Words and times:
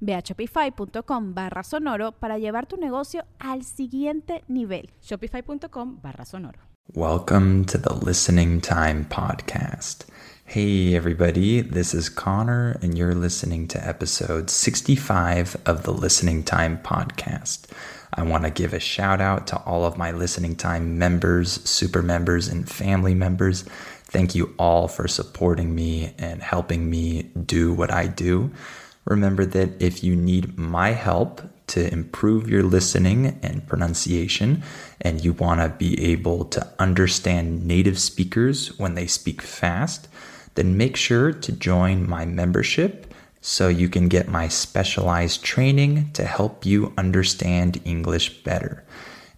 Ve 0.00 0.14
a 0.14 0.22
shopify.com 0.22 1.34
barra 1.34 1.62
sonoro 1.62 2.12
para 2.12 2.38
llevar 2.38 2.66
tu 2.66 2.76
negocio 2.76 3.24
al 3.38 3.64
siguiente 3.64 4.44
nivel. 4.48 4.90
Shopify.com 5.00 6.00
barra 6.02 6.24
sonoro. 6.24 6.58
Welcome 6.94 7.66
to 7.66 7.76
the 7.76 7.92
Listening 7.92 8.62
Time 8.62 9.04
Podcast. 9.04 10.06
Hey, 10.46 10.94
everybody, 10.94 11.60
this 11.60 11.92
is 11.92 12.08
Connor, 12.08 12.78
and 12.80 12.96
you're 12.96 13.14
listening 13.14 13.68
to 13.68 13.86
episode 13.86 14.48
65 14.48 15.56
of 15.66 15.82
the 15.82 15.92
Listening 15.92 16.42
Time 16.42 16.78
Podcast. 16.82 17.66
I 18.14 18.22
want 18.22 18.44
to 18.44 18.50
give 18.50 18.72
a 18.72 18.80
shout 18.80 19.20
out 19.20 19.46
to 19.48 19.58
all 19.64 19.84
of 19.84 19.98
my 19.98 20.12
Listening 20.12 20.56
Time 20.56 20.96
members, 20.96 21.62
super 21.68 22.00
members, 22.00 22.48
and 22.48 22.66
family 22.66 23.14
members. 23.14 23.66
Thank 24.04 24.34
you 24.34 24.54
all 24.58 24.88
for 24.88 25.06
supporting 25.06 25.74
me 25.74 26.14
and 26.16 26.42
helping 26.42 26.88
me 26.88 27.24
do 27.44 27.74
what 27.74 27.90
I 27.92 28.06
do. 28.06 28.50
Remember 29.08 29.46
that 29.46 29.80
if 29.80 30.04
you 30.04 30.14
need 30.14 30.58
my 30.58 30.90
help 30.90 31.40
to 31.68 31.90
improve 31.92 32.48
your 32.48 32.62
listening 32.62 33.38
and 33.42 33.66
pronunciation, 33.66 34.62
and 35.00 35.24
you 35.24 35.32
want 35.32 35.60
to 35.60 35.68
be 35.78 36.12
able 36.12 36.44
to 36.46 36.66
understand 36.78 37.66
native 37.66 37.98
speakers 37.98 38.78
when 38.78 38.94
they 38.94 39.06
speak 39.06 39.40
fast, 39.40 40.08
then 40.56 40.76
make 40.76 40.96
sure 40.96 41.32
to 41.32 41.52
join 41.52 42.08
my 42.08 42.26
membership 42.26 43.14
so 43.40 43.68
you 43.68 43.88
can 43.88 44.08
get 44.08 44.28
my 44.28 44.48
specialized 44.48 45.42
training 45.42 46.10
to 46.12 46.24
help 46.24 46.66
you 46.66 46.92
understand 46.98 47.80
English 47.84 48.42
better. 48.42 48.84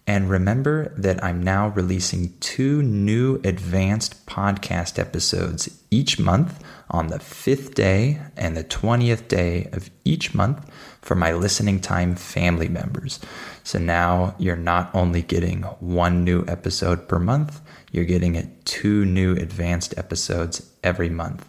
And 0.07 0.29
remember 0.29 0.91
that 0.97 1.23
I'm 1.23 1.41
now 1.41 1.69
releasing 1.69 2.33
two 2.39 2.81
new 2.81 3.39
advanced 3.43 4.25
podcast 4.25 4.99
episodes 4.99 5.69
each 5.91 6.19
month 6.19 6.61
on 6.91 7.07
the 7.07 7.19
fifth 7.19 7.73
day 7.73 8.21
and 8.37 8.55
the 8.55 8.63
20th 8.63 9.27
day 9.27 9.69
of 9.71 9.89
each 10.05 10.35
month 10.35 10.69
for 11.01 11.15
my 11.15 11.33
listening 11.33 11.79
time 11.79 12.15
family 12.15 12.67
members. 12.67 13.19
So 13.63 13.79
now 13.79 14.35
you're 14.37 14.55
not 14.55 14.93
only 14.93 15.21
getting 15.21 15.63
one 15.79 16.23
new 16.23 16.45
episode 16.47 17.07
per 17.07 17.17
month, 17.17 17.61
you're 17.91 18.05
getting 18.05 18.55
two 18.65 19.05
new 19.05 19.33
advanced 19.33 19.97
episodes 19.97 20.69
every 20.83 21.09
month. 21.09 21.47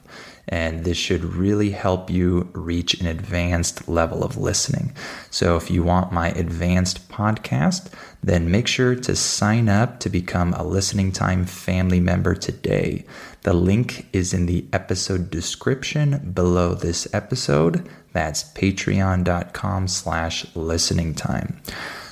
And 0.48 0.85
this 0.85 0.97
should 0.97 1.23
really 1.25 1.70
help 1.70 2.11
you 2.11 2.51
reach 2.53 3.01
an 3.01 3.07
advanced 3.07 3.89
level 3.89 4.25
of 4.25 4.37
listening. 4.37 4.92
So, 5.31 5.57
if 5.57 5.70
you 5.70 5.85
want 5.85 6.13
my 6.13 6.31
advanced 6.31 7.08
podcast, 7.08 7.92
then 8.25 8.51
make 8.51 8.67
sure 8.67 8.97
to 8.97 9.14
sign 9.14 9.69
up 9.69 10.01
to 10.01 10.11
become 10.11 10.52
a 10.55 10.64
listening 10.64 11.13
time 11.13 11.47
family 11.47 12.01
member 12.01 12.35
today. 12.35 13.05
The 13.42 13.55
link 13.55 14.07
is 14.13 14.33
in 14.33 14.47
the 14.47 14.67
episode 14.73 15.29
description 15.29 16.30
below 16.33 16.75
this 16.75 17.13
episode. 17.13 17.89
That's 18.13 18.45
patreon.com 18.55 19.89
slash 19.89 20.47
listening 20.55 21.14
time. 21.14 21.61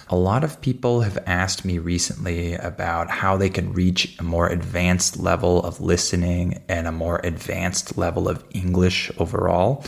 A 0.09 0.17
lot 0.17 0.43
of 0.43 0.61
people 0.61 1.03
have 1.03 1.23
asked 1.27 1.65
me 1.65 1.79
recently 1.79 2.55
about 2.55 3.11
how 3.11 3.37
they 3.37 3.49
can 3.49 3.73
reach 3.73 4.19
a 4.19 4.25
more 4.25 4.49
advanced 4.49 5.21
level 5.21 5.63
of 5.63 5.81
listening 5.81 6.65
and 6.69 6.89
a 6.89 6.93
more 6.93 7.21
advanced 7.23 7.97
level 7.97 8.29
of 8.29 8.43
English 8.51 9.13
overall. 9.17 9.85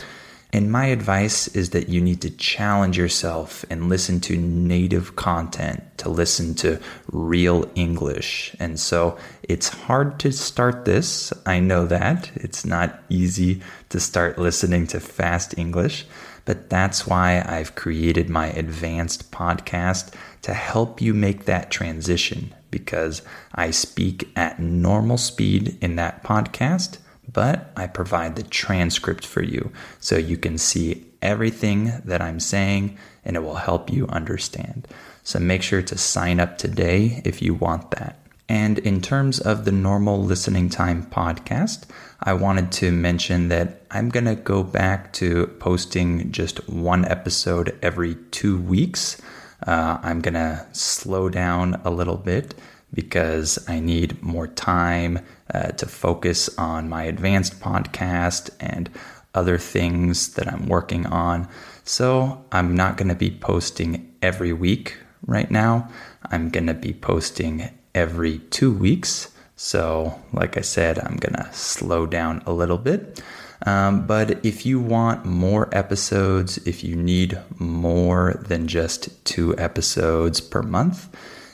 And 0.53 0.71
my 0.71 0.85
advice 0.85 1.47
is 1.47 1.71
that 1.71 1.89
you 1.89 1.99
need 1.99 2.21
to 2.21 2.29
challenge 2.29 2.95
yourself 2.95 3.65
and 3.71 3.89
listen 3.89 4.19
to 4.21 4.37
native 4.37 5.15
content, 5.15 5.81
to 5.97 6.09
listen 6.09 6.53
to 6.55 6.79
real 7.11 7.67
English. 7.73 8.55
And 8.59 8.79
so 8.79 9.17
it's 9.41 9.67
hard 9.69 10.19
to 10.19 10.31
start 10.31 10.85
this. 10.85 11.33
I 11.47 11.59
know 11.59 11.87
that. 11.87 12.31
It's 12.35 12.65
not 12.65 13.01
easy 13.09 13.63
to 13.89 13.99
start 13.99 14.37
listening 14.37 14.85
to 14.87 14.99
fast 14.99 15.57
English. 15.57 16.05
But 16.45 16.69
that's 16.69 17.07
why 17.07 17.43
I've 17.47 17.73
created 17.73 18.29
my 18.29 18.47
advanced 18.47 19.31
podcast 19.31 20.13
to 20.43 20.53
help 20.53 21.01
you 21.01 21.15
make 21.15 21.45
that 21.45 21.71
transition 21.71 22.53
because 22.69 23.23
I 23.55 23.71
speak 23.71 24.29
at 24.35 24.59
normal 24.59 25.17
speed 25.17 25.77
in 25.81 25.95
that 25.95 26.23
podcast, 26.23 26.97
but 27.33 27.71
I 27.75 27.87
provide 27.87 28.35
the 28.35 28.43
transcript 28.43 29.25
for 29.25 29.43
you 29.43 29.71
so 29.99 30.17
you 30.17 30.37
can 30.37 30.57
see 30.57 31.05
everything 31.21 32.01
that 32.05 32.21
I'm 32.21 32.39
saying 32.39 32.97
and 33.25 33.35
it 33.35 33.41
will 33.41 33.55
help 33.55 33.91
you 33.91 34.07
understand. 34.07 34.87
So 35.23 35.39
make 35.39 35.63
sure 35.63 35.81
to 35.81 35.97
sign 35.97 36.39
up 36.39 36.57
today 36.57 37.21
if 37.25 37.41
you 37.41 37.53
want 37.53 37.91
that. 37.91 38.19
And 38.49 38.77
in 38.79 39.01
terms 39.01 39.39
of 39.39 39.65
the 39.65 39.71
normal 39.71 40.21
listening 40.21 40.69
time 40.69 41.05
podcast, 41.05 41.85
I 42.21 42.33
wanted 42.33 42.71
to 42.73 42.91
mention 42.91 43.47
that 43.47 43.81
I'm 43.89 44.09
going 44.09 44.25
to 44.25 44.35
go 44.35 44.63
back 44.63 45.13
to 45.13 45.47
posting 45.59 46.31
just 46.31 46.69
one 46.69 47.05
episode 47.05 47.77
every 47.81 48.15
two 48.31 48.61
weeks. 48.61 49.21
Uh, 49.65 49.97
I'm 50.03 50.19
going 50.19 50.33
to 50.33 50.65
slow 50.73 51.29
down 51.29 51.81
a 51.85 51.89
little 51.89 52.17
bit 52.17 52.53
because 52.93 53.63
I 53.67 53.79
need 53.79 54.21
more 54.21 54.47
time 54.47 55.19
uh, 55.53 55.71
to 55.71 55.85
focus 55.85 56.49
on 56.57 56.89
my 56.89 57.03
advanced 57.03 57.59
podcast 57.59 58.49
and 58.59 58.89
other 59.33 59.57
things 59.57 60.33
that 60.35 60.47
I'm 60.47 60.67
working 60.67 61.05
on. 61.07 61.47
So 61.83 62.45
I'm 62.51 62.75
not 62.75 62.97
going 62.97 63.09
to 63.09 63.15
be 63.15 63.31
posting 63.31 64.13
every 64.21 64.53
week 64.53 64.97
right 65.25 65.49
now. 65.49 65.89
I'm 66.31 66.49
going 66.49 66.67
to 66.67 66.73
be 66.73 66.93
posting 66.93 67.69
every 67.95 68.39
two 68.39 68.71
weeks. 68.71 69.31
So, 69.55 70.19
like 70.31 70.57
I 70.57 70.61
said, 70.61 70.99
I'm 70.99 71.17
going 71.17 71.35
to 71.35 71.49
slow 71.53 72.05
down 72.05 72.43
a 72.45 72.53
little 72.53 72.77
bit. 72.77 73.21
Um, 73.65 74.05
but 74.05 74.45
if 74.45 74.65
you 74.65 74.79
want 74.79 75.25
more 75.25 75.69
episodes, 75.71 76.57
if 76.67 76.83
you 76.83 76.95
need 76.95 77.39
more 77.59 78.41
than 78.47 78.67
just 78.67 79.23
two 79.25 79.57
episodes 79.57 80.41
per 80.41 80.61
month, 80.61 81.07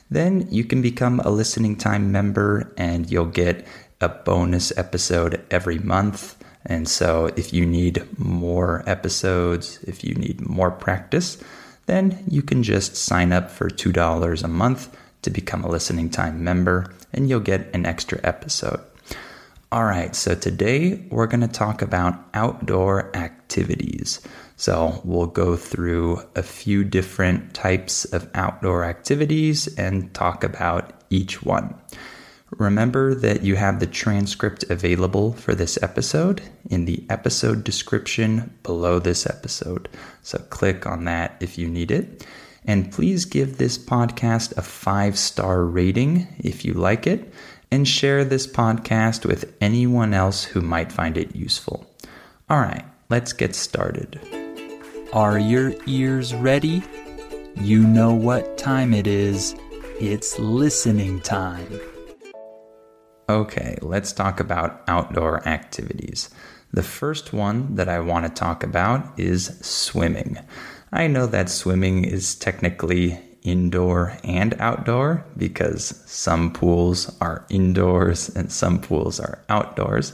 then 0.10 0.48
you 0.50 0.64
can 0.64 0.82
become 0.82 1.20
a 1.20 1.30
listening 1.30 1.76
time 1.76 2.12
member 2.12 2.74
and 2.78 3.10
you'll 3.10 3.26
get 3.26 3.66
a 4.02 4.10
bonus 4.10 4.76
episode 4.78 5.42
every 5.52 5.80
month. 5.80 6.36
And 6.66 6.88
so, 6.88 7.28
if 7.36 7.54
you 7.54 7.66
need 7.66 8.06
more 8.20 8.84
episodes, 8.86 9.80
if 9.84 10.04
you 10.04 10.14
need 10.16 10.42
more 10.42 10.72
practice, 10.72 11.42
then 11.86 12.24
you 12.28 12.42
can 12.42 12.64
just 12.64 12.96
sign 12.96 13.32
up 13.32 13.50
for 13.50 13.70
$2 13.70 14.44
a 14.44 14.48
month 14.48 14.96
to 15.22 15.30
become 15.30 15.64
a 15.64 15.70
listening 15.70 16.10
time 16.10 16.44
member, 16.44 16.94
and 17.14 17.30
you'll 17.30 17.40
get 17.40 17.70
an 17.74 17.86
extra 17.86 18.20
episode. 18.24 18.82
All 19.72 19.86
right, 19.86 20.16
so 20.16 20.34
today 20.34 21.06
we're 21.12 21.28
going 21.28 21.42
to 21.42 21.48
talk 21.48 21.84
about 21.84 22.16
outdoor 22.34 23.16
activities. 23.16 24.20
So 24.56 25.00
we'll 25.04 25.28
go 25.28 25.56
through 25.56 26.24
a 26.36 26.42
few 26.42 26.84
different 26.84 27.54
types 27.54 28.04
of 28.06 28.28
outdoor 28.34 28.84
activities 28.84 29.68
and 29.78 30.12
talk 30.16 30.44
about 30.44 31.04
each 31.12 31.44
one. 31.44 31.76
Remember 32.58 33.14
that 33.14 33.44
you 33.44 33.58
have 33.58 33.80
the 33.80 33.86
transcript 33.86 34.64
available 34.72 35.34
for 35.34 35.54
this 35.54 35.78
episode 35.84 36.42
in 36.72 36.86
the 36.86 37.06
episode 37.08 37.64
description 37.64 38.52
below 38.64 38.98
this 38.98 39.28
episode. 39.28 39.88
So 40.24 40.40
click 40.50 40.88
on 40.88 41.06
that 41.06 41.38
if 41.42 41.60
you 41.60 41.68
need 41.68 41.92
it. 41.92 42.26
And 42.66 42.92
please 42.92 43.26
give 43.26 43.58
this 43.58 43.78
podcast 43.78 44.58
a 44.58 44.64
five 44.64 45.18
star 45.18 45.64
rating 45.64 46.28
if 46.40 46.66
you 46.66 46.74
like 46.74 47.06
it, 47.06 47.32
and 47.72 47.88
share 47.88 48.26
this 48.26 48.48
podcast 48.48 49.26
with 49.26 49.54
anyone 49.62 50.14
else 50.14 50.44
who 50.44 50.62
might 50.62 50.92
find 50.92 51.18
it 51.18 51.36
useful. 51.36 51.86
All 52.50 52.60
right, 52.60 52.86
let's 53.10 53.34
get 53.34 53.56
started. 53.56 54.20
Are 55.14 55.40
your 55.40 55.74
ears 55.86 56.34
ready? 56.34 56.84
You 57.56 57.82
know 57.82 58.14
what 58.14 58.58
time 58.58 58.94
it 58.94 59.08
is. 59.08 59.56
It's 60.00 60.40
listening 60.40 61.20
time. 61.22 61.80
Okay, 63.28 63.78
let's 63.82 64.12
talk 64.12 64.40
about 64.40 64.82
outdoor 64.88 65.48
activities. 65.48 66.30
The 66.72 66.84
first 66.84 67.34
one 67.34 67.76
that 67.76 67.90
I 67.90 68.00
want 68.00 68.26
to 68.26 68.32
talk 68.32 68.64
about 68.64 69.20
is 69.20 69.60
swimming. 69.62 70.38
I 70.92 71.08
know 71.08 71.28
that 71.28 71.50
swimming 71.50 72.06
is 72.06 72.34
technically 72.36 73.20
indoor 73.44 74.18
and 74.24 74.54
outdoor 74.60 75.26
because 75.38 76.04
some 76.06 76.52
pools 76.52 77.16
are 77.22 77.46
indoors 77.50 78.30
and 78.30 78.52
some 78.52 78.80
pools 78.82 79.20
are 79.20 79.40
outdoors. 79.50 80.14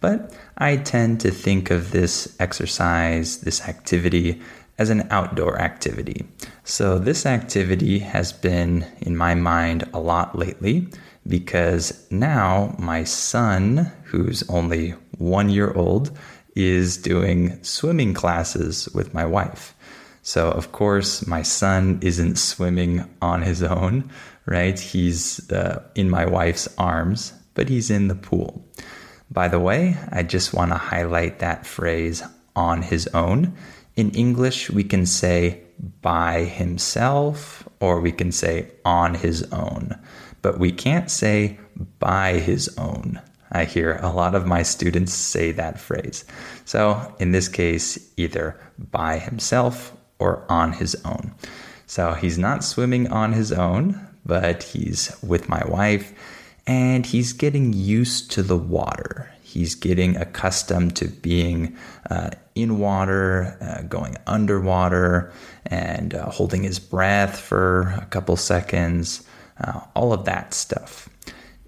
But 0.00 0.34
I 0.58 0.76
tend 0.76 1.20
to 1.20 1.30
think 1.30 1.70
of 1.70 1.92
this 1.92 2.34
exercise, 2.40 3.38
this 3.38 3.68
activity, 3.68 4.40
as 4.78 4.90
an 4.90 5.06
outdoor 5.10 5.60
activity. 5.60 6.26
So, 6.64 6.98
this 6.98 7.26
activity 7.26 8.00
has 8.00 8.32
been 8.32 8.86
in 9.00 9.16
my 9.16 9.34
mind 9.34 9.88
a 9.92 10.00
lot 10.00 10.36
lately 10.36 10.88
because 11.26 12.06
now 12.10 12.74
my 12.78 13.04
son, 13.04 13.92
who's 14.04 14.42
only 14.48 14.90
one 15.18 15.50
year 15.50 15.72
old, 15.74 16.10
is 16.56 16.96
doing 16.96 17.62
swimming 17.62 18.14
classes 18.14 18.88
with 18.94 19.14
my 19.14 19.24
wife. 19.24 19.74
So, 20.22 20.50
of 20.50 20.70
course, 20.70 21.26
my 21.26 21.42
son 21.42 21.98
isn't 22.00 22.38
swimming 22.38 23.04
on 23.20 23.42
his 23.42 23.60
own, 23.62 24.08
right? 24.46 24.78
He's 24.78 25.50
uh, 25.50 25.82
in 25.96 26.08
my 26.08 26.26
wife's 26.26 26.68
arms, 26.78 27.32
but 27.54 27.68
he's 27.68 27.90
in 27.90 28.06
the 28.06 28.14
pool. 28.14 28.64
By 29.32 29.48
the 29.48 29.58
way, 29.58 29.96
I 30.10 30.22
just 30.22 30.54
want 30.54 30.70
to 30.70 30.78
highlight 30.78 31.40
that 31.40 31.66
phrase 31.66 32.22
on 32.54 32.82
his 32.82 33.08
own. 33.08 33.52
In 33.96 34.10
English, 34.12 34.70
we 34.70 34.84
can 34.84 35.06
say 35.06 35.60
by 36.02 36.44
himself 36.44 37.68
or 37.80 38.00
we 38.00 38.12
can 38.12 38.30
say 38.30 38.70
on 38.84 39.14
his 39.14 39.42
own, 39.52 39.98
but 40.40 40.58
we 40.58 40.70
can't 40.70 41.10
say 41.10 41.58
by 41.98 42.34
his 42.34 42.72
own. 42.78 43.20
I 43.50 43.64
hear 43.64 43.98
a 44.02 44.12
lot 44.12 44.36
of 44.36 44.46
my 44.46 44.62
students 44.62 45.12
say 45.12 45.50
that 45.52 45.80
phrase. 45.80 46.24
So, 46.64 47.14
in 47.18 47.32
this 47.32 47.48
case, 47.48 47.98
either 48.16 48.58
by 48.78 49.18
himself 49.18 49.96
or 50.22 50.44
on 50.48 50.72
his 50.72 50.94
own. 51.04 51.34
So 51.86 52.14
he's 52.14 52.38
not 52.38 52.64
swimming 52.64 53.10
on 53.10 53.32
his 53.32 53.50
own, 53.50 54.00
but 54.24 54.62
he's 54.62 55.14
with 55.22 55.48
my 55.48 55.64
wife 55.66 56.14
and 56.66 57.04
he's 57.04 57.32
getting 57.32 57.72
used 57.72 58.30
to 58.32 58.42
the 58.42 58.56
water. 58.56 59.28
He's 59.42 59.74
getting 59.74 60.16
accustomed 60.16 60.96
to 60.96 61.08
being 61.08 61.76
uh, 62.08 62.30
in 62.54 62.78
water, 62.78 63.56
uh, 63.60 63.82
going 63.82 64.16
underwater, 64.26 65.32
and 65.66 66.14
uh, 66.14 66.30
holding 66.30 66.62
his 66.62 66.78
breath 66.78 67.38
for 67.38 67.94
a 68.00 68.06
couple 68.06 68.36
seconds, 68.36 69.26
uh, 69.60 69.80
all 69.94 70.12
of 70.12 70.24
that 70.24 70.54
stuff. 70.54 71.08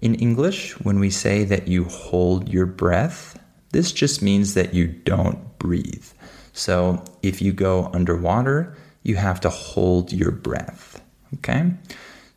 In 0.01 0.15
English, 0.15 0.79
when 0.79 0.99
we 0.99 1.09
say 1.09 1.43
that 1.43 1.67
you 1.67 1.83
hold 1.85 2.49
your 2.49 2.65
breath, 2.65 3.37
this 3.71 3.91
just 3.91 4.21
means 4.21 4.53
that 4.53 4.73
you 4.73 4.87
don't 4.87 5.59
breathe. 5.59 6.07
So 6.55 7.03
if 7.21 7.41
you 7.41 7.51
go 7.51 7.91
underwater, 7.93 8.75
you 9.03 9.17
have 9.17 9.41
to 9.41 9.49
hold 9.49 10.11
your 10.11 10.31
breath. 10.31 11.01
Okay? 11.35 11.73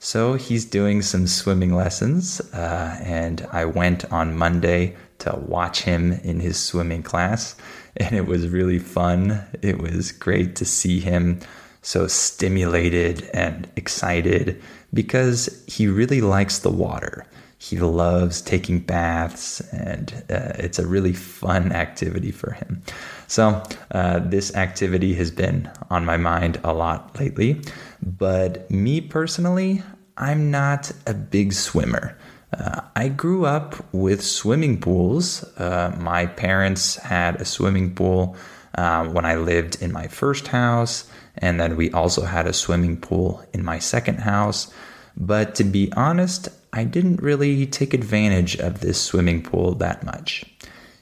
So 0.01 0.35
he's 0.35 0.65
doing 0.65 1.03
some 1.03 1.27
swimming 1.27 1.75
lessons, 1.75 2.41
uh, 2.53 2.99
and 3.03 3.47
I 3.53 3.65
went 3.65 4.05
on 4.13 4.37
Monday 4.37 4.97
to 5.21 5.37
watch 5.37 5.83
him 5.83 6.13
in 6.13 6.41
his 6.41 6.59
swimming 6.59 7.03
class, 7.03 7.57
and 7.97 8.15
it 8.15 8.27
was 8.27 8.49
really 8.49 8.79
fun. 8.79 9.45
It 9.63 9.79
was 9.79 10.13
great 10.13 10.57
to 10.57 10.65
see 10.65 11.01
him 11.01 11.41
so 11.83 12.07
stimulated 12.09 13.31
and 13.33 13.69
excited 13.77 14.61
because 14.93 15.65
he 15.67 15.87
really 15.87 16.21
likes 16.21 16.61
the 16.61 16.71
water. 16.71 17.27
He 17.59 17.79
loves 17.79 18.41
taking 18.41 18.79
baths, 18.79 19.61
and 19.73 20.13
uh, 20.31 20.53
it's 20.59 20.79
a 20.79 20.87
really 20.87 21.13
fun 21.13 21.73
activity 21.73 22.31
for 22.31 22.53
him. 22.53 22.83
So, 23.27 23.63
uh, 23.91 24.21
this 24.21 24.55
activity 24.55 25.15
has 25.15 25.33
been 25.33 25.69
on 25.91 26.05
my 26.05 26.17
mind 26.17 26.61
a 26.63 26.73
lot 26.73 27.19
lately. 27.19 27.61
But 28.01 28.71
me 28.71 29.01
personally, 29.01 29.83
I'm 30.17 30.53
not 30.53 30.93
a 31.07 31.15
big 31.15 31.53
swimmer. 31.53 32.17
Uh, 32.57 32.81
I 32.97 33.09
grew 33.09 33.45
up 33.45 33.85
with 33.93 34.23
swimming 34.23 34.81
pools. 34.81 35.45
Uh, 35.59 35.95
my 35.99 36.27
parents 36.27 36.97
had 36.97 37.41
a 37.41 37.45
swimming 37.45 37.95
pool 37.95 38.37
uh, 38.75 39.05
when 39.07 39.25
I 39.25 39.35
lived 39.35 39.83
in 39.83 39.93
my 39.93 40.07
first 40.07 40.49
house, 40.49 41.11
and 41.39 41.61
then 41.61 41.77
we 41.77 41.91
also 41.93 42.23
had 42.23 42.47
a 42.47 42.53
swimming 42.53 42.97
pool 42.97 43.43
in 43.53 43.65
my 43.65 43.79
second 43.79 44.21
house. 44.21 44.73
But 45.17 45.55
to 45.57 45.65
be 45.65 45.93
honest, 45.97 46.49
I 46.73 46.85
didn't 46.85 47.23
really 47.23 47.67
take 47.67 47.95
advantage 47.95 48.57
of 48.57 48.81
this 48.81 49.01
swimming 49.01 49.43
pool 49.43 49.75
that 49.77 50.05
much. 50.05 50.45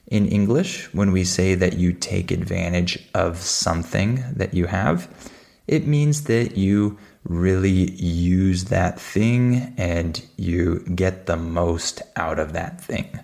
In 0.07 0.29
English, 0.29 0.93
when 0.95 1.11
we 1.11 1.25
say 1.25 1.55
that 1.57 1.77
you 1.77 1.93
take 1.93 2.31
advantage 2.31 2.99
of 3.15 3.39
something 3.39 4.23
that 4.33 4.55
you 4.55 4.67
have, 4.67 5.09
it 5.67 5.87
means 5.87 6.25
that 6.25 6.57
you 6.57 6.97
really 7.25 7.91
use 7.93 8.67
that 8.67 9.01
thing 9.01 9.75
and 9.77 10.25
you 10.37 10.85
get 10.95 11.27
the 11.27 11.37
most 11.37 12.03
out 12.15 12.39
of 12.39 12.53
that 12.53 12.81
thing. 12.81 13.19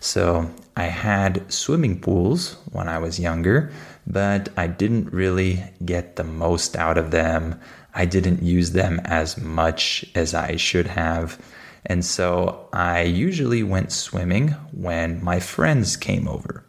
So 0.00 0.50
I 0.76 0.84
had 0.84 1.50
swimming 1.50 2.00
pools 2.00 2.56
when 2.70 2.86
I 2.86 2.98
was 2.98 3.18
younger, 3.18 3.72
but 4.06 4.48
I 4.56 4.66
didn't 4.66 5.12
really 5.12 5.64
get 5.84 6.16
the 6.16 6.24
most 6.24 6.76
out 6.76 6.98
of 6.98 7.10
them. 7.10 7.60
I 7.94 8.04
didn't 8.04 8.42
use 8.42 8.72
them 8.72 9.00
as 9.04 9.36
much 9.36 10.04
as 10.14 10.34
I 10.34 10.56
should 10.56 10.86
have. 10.86 11.40
And 11.84 12.04
so 12.04 12.68
I 12.72 13.02
usually 13.02 13.62
went 13.62 13.92
swimming 13.92 14.48
when 14.72 15.22
my 15.22 15.40
friends 15.40 15.96
came 15.96 16.28
over. 16.28 16.64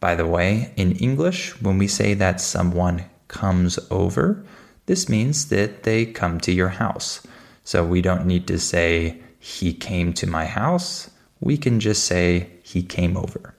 By 0.00 0.14
the 0.14 0.26
way, 0.26 0.72
in 0.76 0.92
English, 0.92 1.60
when 1.60 1.78
we 1.78 1.86
say 1.86 2.14
that 2.14 2.40
someone 2.40 3.04
comes 3.28 3.78
over, 3.90 4.44
this 4.86 5.08
means 5.08 5.48
that 5.48 5.82
they 5.84 6.06
come 6.06 6.40
to 6.40 6.52
your 6.52 6.70
house. 6.70 7.26
So 7.64 7.84
we 7.84 8.00
don't 8.02 8.26
need 8.26 8.46
to 8.48 8.58
say, 8.58 9.20
he 9.38 9.72
came 9.72 10.12
to 10.14 10.26
my 10.26 10.46
house. 10.46 11.10
We 11.40 11.56
can 11.56 11.80
just 11.80 12.04
say, 12.04 12.50
he 12.62 12.82
came 12.82 13.16
over. 13.16 13.54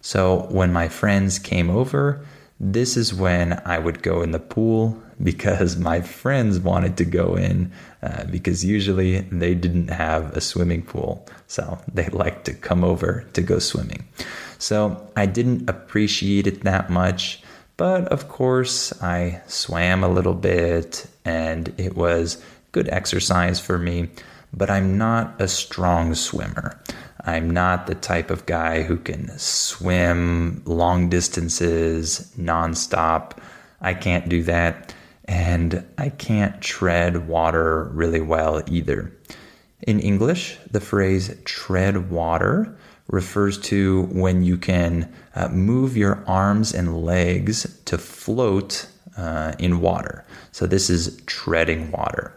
So 0.00 0.46
when 0.50 0.72
my 0.72 0.88
friends 0.88 1.38
came 1.38 1.70
over, 1.70 2.24
this 2.60 2.96
is 2.96 3.12
when 3.12 3.60
I 3.64 3.78
would 3.78 4.02
go 4.02 4.22
in 4.22 4.30
the 4.30 4.38
pool 4.38 5.00
because 5.22 5.76
my 5.76 6.00
friends 6.00 6.58
wanted 6.58 6.96
to 6.98 7.04
go 7.04 7.34
in 7.34 7.70
uh, 8.02 8.24
because 8.24 8.64
usually 8.64 9.20
they 9.20 9.54
didn't 9.54 9.88
have 9.88 10.36
a 10.36 10.40
swimming 10.40 10.82
pool. 10.82 11.26
So 11.46 11.78
they 11.92 12.08
liked 12.08 12.44
to 12.46 12.54
come 12.54 12.84
over 12.84 13.24
to 13.32 13.42
go 13.42 13.58
swimming. 13.58 14.06
So 14.58 15.10
I 15.16 15.26
didn't 15.26 15.68
appreciate 15.68 16.46
it 16.46 16.64
that 16.64 16.90
much. 16.90 17.42
But 17.76 18.06
of 18.08 18.28
course, 18.28 18.92
I 19.02 19.42
swam 19.46 20.04
a 20.04 20.08
little 20.08 20.34
bit 20.34 21.06
and 21.24 21.72
it 21.76 21.96
was 21.96 22.42
good 22.72 22.88
exercise 22.88 23.58
for 23.58 23.78
me. 23.78 24.10
But 24.56 24.70
I'm 24.70 24.96
not 24.96 25.40
a 25.40 25.48
strong 25.48 26.14
swimmer. 26.14 26.80
I'm 27.24 27.50
not 27.50 27.86
the 27.86 27.96
type 27.96 28.30
of 28.30 28.46
guy 28.46 28.82
who 28.82 28.98
can 28.98 29.36
swim 29.36 30.62
long 30.64 31.08
distances 31.08 32.32
nonstop. 32.38 33.38
I 33.80 33.94
can't 33.94 34.28
do 34.28 34.44
that. 34.44 34.94
And 35.24 35.84
I 35.98 36.10
can't 36.10 36.60
tread 36.60 37.26
water 37.26 37.90
really 37.94 38.20
well 38.20 38.62
either. 38.68 39.10
In 39.82 39.98
English, 39.98 40.58
the 40.70 40.80
phrase 40.80 41.34
tread 41.44 42.10
water 42.10 42.76
refers 43.08 43.58
to 43.58 44.02
when 44.12 44.42
you 44.42 44.56
can 44.56 45.12
uh, 45.34 45.48
move 45.48 45.96
your 45.96 46.22
arms 46.26 46.72
and 46.72 47.04
legs 47.04 47.80
to 47.86 47.98
float 47.98 48.86
uh, 49.16 49.52
in 49.58 49.80
water. 49.80 50.24
So, 50.52 50.66
this 50.66 50.88
is 50.88 51.20
treading 51.26 51.90
water. 51.90 52.34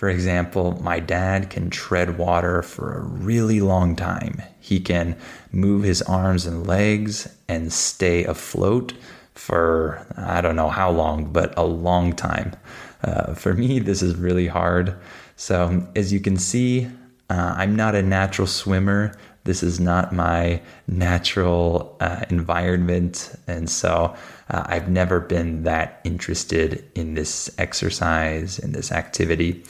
For 0.00 0.08
example, 0.08 0.80
my 0.82 0.98
dad 0.98 1.50
can 1.50 1.68
tread 1.68 2.16
water 2.16 2.62
for 2.62 2.94
a 2.94 3.02
really 3.02 3.60
long 3.60 3.96
time. 3.96 4.40
He 4.58 4.80
can 4.80 5.14
move 5.52 5.82
his 5.82 6.00
arms 6.00 6.46
and 6.46 6.66
legs 6.66 7.28
and 7.48 7.70
stay 7.70 8.24
afloat 8.24 8.94
for 9.34 10.06
I 10.16 10.40
don't 10.40 10.56
know 10.56 10.70
how 10.70 10.90
long, 10.90 11.30
but 11.30 11.52
a 11.58 11.66
long 11.66 12.14
time. 12.14 12.56
Uh, 13.04 13.34
for 13.34 13.52
me, 13.52 13.78
this 13.78 14.00
is 14.00 14.16
really 14.16 14.46
hard. 14.46 14.96
So, 15.36 15.86
as 15.94 16.14
you 16.14 16.20
can 16.20 16.38
see, 16.38 16.88
uh, 17.28 17.54
I'm 17.58 17.76
not 17.76 17.94
a 17.94 18.00
natural 18.02 18.48
swimmer. 18.48 19.14
This 19.44 19.62
is 19.62 19.80
not 19.80 20.12
my 20.12 20.60
natural 20.86 21.96
uh, 22.00 22.24
environment. 22.28 23.34
And 23.46 23.70
so 23.70 24.14
uh, 24.50 24.64
I've 24.66 24.88
never 24.88 25.20
been 25.20 25.62
that 25.62 26.00
interested 26.04 26.84
in 26.94 27.14
this 27.14 27.50
exercise, 27.58 28.58
in 28.58 28.72
this 28.72 28.92
activity. 28.92 29.64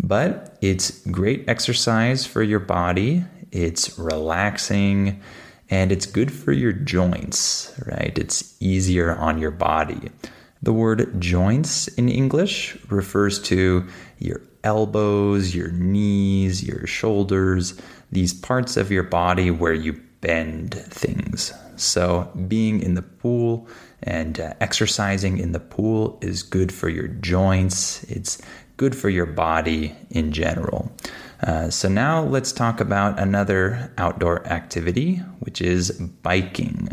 But 0.00 0.58
it's 0.60 1.06
great 1.06 1.48
exercise 1.48 2.26
for 2.26 2.42
your 2.42 2.58
body. 2.58 3.24
It's 3.52 3.98
relaxing 3.98 5.20
and 5.70 5.92
it's 5.92 6.06
good 6.06 6.32
for 6.32 6.52
your 6.52 6.72
joints, 6.72 7.72
right? 7.86 8.16
It's 8.18 8.56
easier 8.60 9.14
on 9.14 9.38
your 9.38 9.50
body. 9.50 10.10
The 10.62 10.72
word 10.72 11.20
joints 11.20 11.88
in 11.88 12.08
English 12.08 12.76
refers 12.88 13.40
to 13.44 13.86
your 14.18 14.42
elbows, 14.64 15.54
your 15.54 15.70
knees, 15.70 16.62
your 16.62 16.86
shoulders. 16.86 17.80
These 18.12 18.34
parts 18.34 18.76
of 18.76 18.92
your 18.92 19.02
body 19.02 19.50
where 19.50 19.72
you 19.72 20.00
bend 20.20 20.74
things. 20.74 21.52
So, 21.76 22.30
being 22.46 22.80
in 22.80 22.94
the 22.94 23.02
pool 23.02 23.66
and 24.02 24.38
uh, 24.38 24.54
exercising 24.60 25.38
in 25.38 25.52
the 25.52 25.60
pool 25.60 26.18
is 26.20 26.42
good 26.42 26.70
for 26.70 26.88
your 26.88 27.08
joints, 27.08 28.04
it's 28.04 28.40
good 28.76 28.94
for 28.94 29.08
your 29.08 29.26
body 29.26 29.94
in 30.10 30.32
general. 30.32 30.92
Uh, 31.42 31.70
so, 31.70 31.88
now 31.88 32.22
let's 32.22 32.52
talk 32.52 32.80
about 32.80 33.18
another 33.18 33.90
outdoor 33.98 34.46
activity, 34.46 35.16
which 35.40 35.60
is 35.60 35.90
biking. 36.22 36.88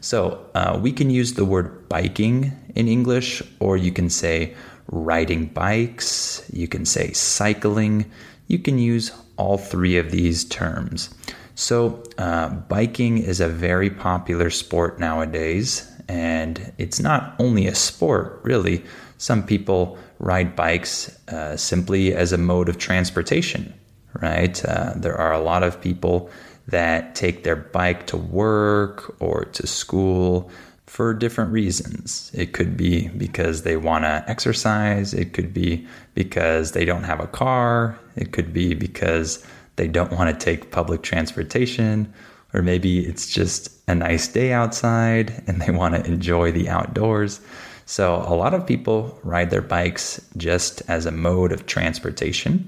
So, 0.00 0.46
uh, 0.54 0.78
we 0.80 0.92
can 0.92 1.10
use 1.10 1.34
the 1.34 1.44
word 1.44 1.88
biking 1.88 2.52
in 2.76 2.88
English, 2.88 3.42
or 3.58 3.76
you 3.76 3.92
can 3.92 4.08
say 4.08 4.54
riding 4.86 5.46
bikes, 5.46 6.48
you 6.52 6.66
can 6.66 6.86
say 6.86 7.12
cycling, 7.12 8.10
you 8.46 8.58
can 8.58 8.78
use 8.78 9.12
all 9.40 9.56
three 9.56 9.96
of 9.96 10.10
these 10.10 10.44
terms. 10.44 11.08
So, 11.54 12.02
uh, 12.18 12.50
biking 12.50 13.16
is 13.18 13.40
a 13.40 13.48
very 13.48 13.88
popular 13.88 14.50
sport 14.50 15.00
nowadays, 15.00 15.90
and 16.08 16.72
it's 16.76 17.00
not 17.00 17.34
only 17.38 17.66
a 17.66 17.74
sport, 17.74 18.40
really. 18.42 18.84
Some 19.16 19.42
people 19.42 19.98
ride 20.18 20.54
bikes 20.54 20.94
uh, 21.28 21.56
simply 21.56 22.14
as 22.14 22.32
a 22.32 22.38
mode 22.38 22.68
of 22.68 22.76
transportation, 22.76 23.72
right? 24.20 24.62
Uh, 24.64 24.92
there 24.96 25.16
are 25.16 25.32
a 25.32 25.40
lot 25.40 25.62
of 25.62 25.80
people 25.80 26.30
that 26.68 27.14
take 27.14 27.42
their 27.42 27.56
bike 27.56 28.06
to 28.08 28.18
work 28.18 29.16
or 29.20 29.46
to 29.56 29.66
school 29.66 30.50
for 30.90 31.14
different 31.14 31.52
reasons. 31.52 32.32
It 32.34 32.52
could 32.52 32.76
be 32.76 33.06
because 33.10 33.62
they 33.62 33.76
want 33.76 34.02
to 34.02 34.24
exercise, 34.26 35.14
it 35.14 35.32
could 35.34 35.54
be 35.54 35.86
because 36.16 36.72
they 36.72 36.84
don't 36.84 37.04
have 37.04 37.20
a 37.20 37.28
car, 37.28 37.96
it 38.16 38.32
could 38.32 38.52
be 38.52 38.74
because 38.74 39.46
they 39.76 39.86
don't 39.86 40.10
want 40.10 40.36
to 40.36 40.44
take 40.44 40.72
public 40.72 41.02
transportation, 41.02 42.12
or 42.52 42.60
maybe 42.60 43.06
it's 43.06 43.30
just 43.30 43.70
a 43.86 43.94
nice 43.94 44.26
day 44.26 44.52
outside 44.52 45.44
and 45.46 45.62
they 45.62 45.70
want 45.70 45.94
to 45.94 46.04
enjoy 46.04 46.50
the 46.50 46.68
outdoors. 46.68 47.40
So, 47.86 48.16
a 48.16 48.34
lot 48.34 48.52
of 48.52 48.66
people 48.66 49.16
ride 49.22 49.50
their 49.50 49.62
bikes 49.62 50.20
just 50.36 50.82
as 50.88 51.06
a 51.06 51.12
mode 51.12 51.52
of 51.52 51.66
transportation. 51.66 52.66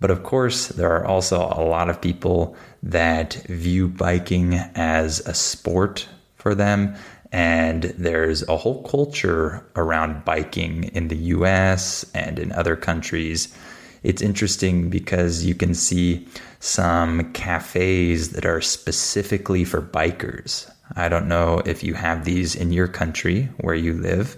But 0.00 0.10
of 0.10 0.22
course, 0.22 0.68
there 0.68 0.90
are 0.90 1.04
also 1.04 1.36
a 1.38 1.60
lot 1.60 1.90
of 1.90 2.00
people 2.00 2.56
that 2.82 3.34
view 3.46 3.88
biking 3.88 4.54
as 4.74 5.20
a 5.26 5.34
sport 5.34 6.08
for 6.38 6.54
them. 6.54 6.94
And 7.30 7.84
there's 7.98 8.46
a 8.48 8.56
whole 8.56 8.82
culture 8.84 9.66
around 9.76 10.24
biking 10.24 10.84
in 10.84 11.08
the 11.08 11.16
US 11.16 12.04
and 12.14 12.38
in 12.38 12.52
other 12.52 12.76
countries 12.76 13.54
it's 14.02 14.22
interesting 14.22 14.90
because 14.90 15.44
you 15.44 15.54
can 15.54 15.74
see 15.74 16.26
some 16.60 17.32
cafes 17.32 18.30
that 18.30 18.46
are 18.46 18.60
specifically 18.60 19.64
for 19.64 19.82
bikers. 19.82 20.70
I 20.96 21.08
don't 21.08 21.28
know 21.28 21.62
if 21.66 21.82
you 21.82 21.94
have 21.94 22.24
these 22.24 22.54
in 22.54 22.72
your 22.72 22.88
country 22.88 23.48
where 23.58 23.74
you 23.74 23.94
live, 23.94 24.36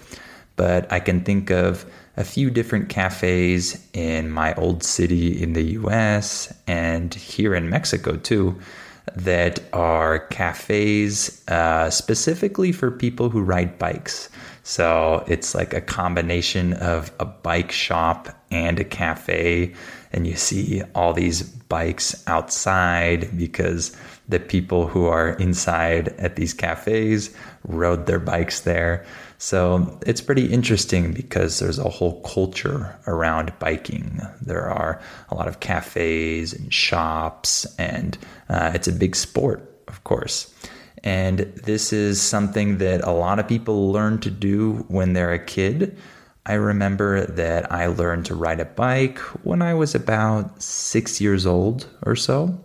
but 0.56 0.90
I 0.92 1.00
can 1.00 1.22
think 1.22 1.50
of 1.50 1.84
a 2.16 2.24
few 2.24 2.50
different 2.50 2.88
cafes 2.88 3.86
in 3.92 4.30
my 4.30 4.54
old 4.54 4.82
city 4.82 5.40
in 5.40 5.52
the 5.52 5.62
US 5.78 6.52
and 6.66 7.14
here 7.14 7.54
in 7.54 7.70
Mexico 7.70 8.16
too 8.16 8.58
that 9.16 9.60
are 9.72 10.20
cafes 10.28 11.42
uh, 11.48 11.90
specifically 11.90 12.72
for 12.72 12.90
people 12.90 13.28
who 13.30 13.40
ride 13.40 13.78
bikes. 13.78 14.28
So 14.62 15.24
it's 15.26 15.54
like 15.54 15.72
a 15.74 15.80
combination 15.80 16.74
of 16.74 17.10
a 17.18 17.24
bike 17.24 17.72
shop 17.72 18.28
and 18.50 18.78
a 18.78 18.84
cafe. 18.84 19.74
And 20.12 20.26
you 20.26 20.36
see 20.36 20.82
all 20.94 21.12
these 21.12 21.42
bikes 21.42 22.22
outside 22.26 23.36
because 23.36 23.96
the 24.28 24.40
people 24.40 24.86
who 24.86 25.06
are 25.06 25.30
inside 25.30 26.08
at 26.18 26.36
these 26.36 26.54
cafes 26.54 27.34
rode 27.64 28.06
their 28.06 28.20
bikes 28.20 28.60
there. 28.60 29.04
So 29.42 29.98
it's 30.06 30.20
pretty 30.20 30.52
interesting 30.52 31.14
because 31.14 31.60
there's 31.60 31.78
a 31.78 31.88
whole 31.88 32.20
culture 32.20 32.94
around 33.06 33.58
biking. 33.58 34.20
There 34.42 34.68
are 34.68 35.00
a 35.30 35.34
lot 35.34 35.48
of 35.48 35.60
cafes 35.60 36.52
and 36.52 36.72
shops, 36.72 37.64
and 37.78 38.18
uh, 38.50 38.72
it's 38.74 38.86
a 38.86 38.92
big 38.92 39.16
sport, 39.16 39.82
of 39.88 40.04
course. 40.04 40.52
And 41.02 41.38
this 41.64 41.90
is 41.90 42.20
something 42.20 42.76
that 42.78 43.00
a 43.02 43.12
lot 43.12 43.38
of 43.38 43.48
people 43.48 43.90
learn 43.90 44.20
to 44.20 44.30
do 44.30 44.84
when 44.88 45.14
they're 45.14 45.32
a 45.32 45.42
kid. 45.42 45.96
I 46.44 46.52
remember 46.52 47.24
that 47.24 47.72
I 47.72 47.86
learned 47.86 48.26
to 48.26 48.34
ride 48.34 48.60
a 48.60 48.66
bike 48.66 49.18
when 49.42 49.62
I 49.62 49.72
was 49.72 49.94
about 49.94 50.62
six 50.62 51.18
years 51.18 51.46
old 51.46 51.88
or 52.02 52.14
so. 52.14 52.60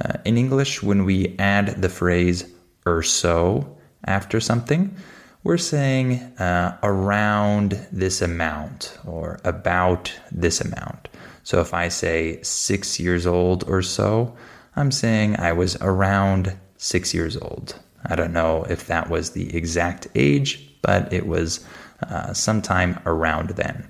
Uh, 0.00 0.14
in 0.24 0.36
English, 0.36 0.82
when 0.82 1.04
we 1.04 1.36
add 1.38 1.80
the 1.80 1.88
phrase 1.88 2.52
or 2.84 3.04
so 3.04 3.78
after 4.06 4.40
something, 4.40 4.96
we're 5.42 5.58
saying 5.58 6.14
uh, 6.38 6.76
around 6.82 7.86
this 7.90 8.20
amount 8.20 8.98
or 9.06 9.40
about 9.44 10.12
this 10.30 10.60
amount. 10.60 11.08
So 11.44 11.60
if 11.60 11.72
I 11.72 11.88
say 11.88 12.42
six 12.42 13.00
years 13.00 13.26
old 13.26 13.68
or 13.68 13.82
so, 13.82 14.36
I'm 14.76 14.92
saying 14.92 15.38
I 15.38 15.52
was 15.52 15.76
around 15.80 16.56
six 16.76 17.14
years 17.14 17.36
old. 17.36 17.78
I 18.06 18.14
don't 18.14 18.32
know 18.32 18.64
if 18.64 18.86
that 18.86 19.10
was 19.10 19.30
the 19.30 19.54
exact 19.54 20.08
age, 20.14 20.70
but 20.82 21.12
it 21.12 21.26
was 21.26 21.64
uh, 22.02 22.32
sometime 22.32 22.98
around 23.06 23.50
then. 23.50 23.88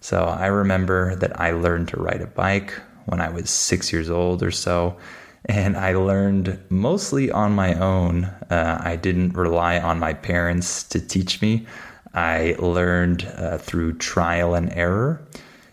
So 0.00 0.24
I 0.24 0.46
remember 0.46 1.16
that 1.16 1.40
I 1.40 1.52
learned 1.52 1.88
to 1.88 2.00
ride 2.00 2.20
a 2.20 2.26
bike 2.26 2.72
when 3.06 3.20
I 3.20 3.30
was 3.30 3.50
six 3.50 3.92
years 3.92 4.10
old 4.10 4.42
or 4.42 4.50
so. 4.50 4.96
And 5.44 5.76
I 5.76 5.94
learned 5.94 6.58
mostly 6.68 7.30
on 7.30 7.52
my 7.52 7.74
own. 7.74 8.24
Uh, 8.50 8.80
I 8.82 8.96
didn't 8.96 9.34
rely 9.34 9.78
on 9.78 9.98
my 9.98 10.12
parents 10.12 10.82
to 10.84 11.00
teach 11.00 11.40
me. 11.40 11.66
I 12.14 12.56
learned 12.58 13.24
uh, 13.36 13.58
through 13.58 13.98
trial 13.98 14.54
and 14.54 14.72
error. 14.72 15.22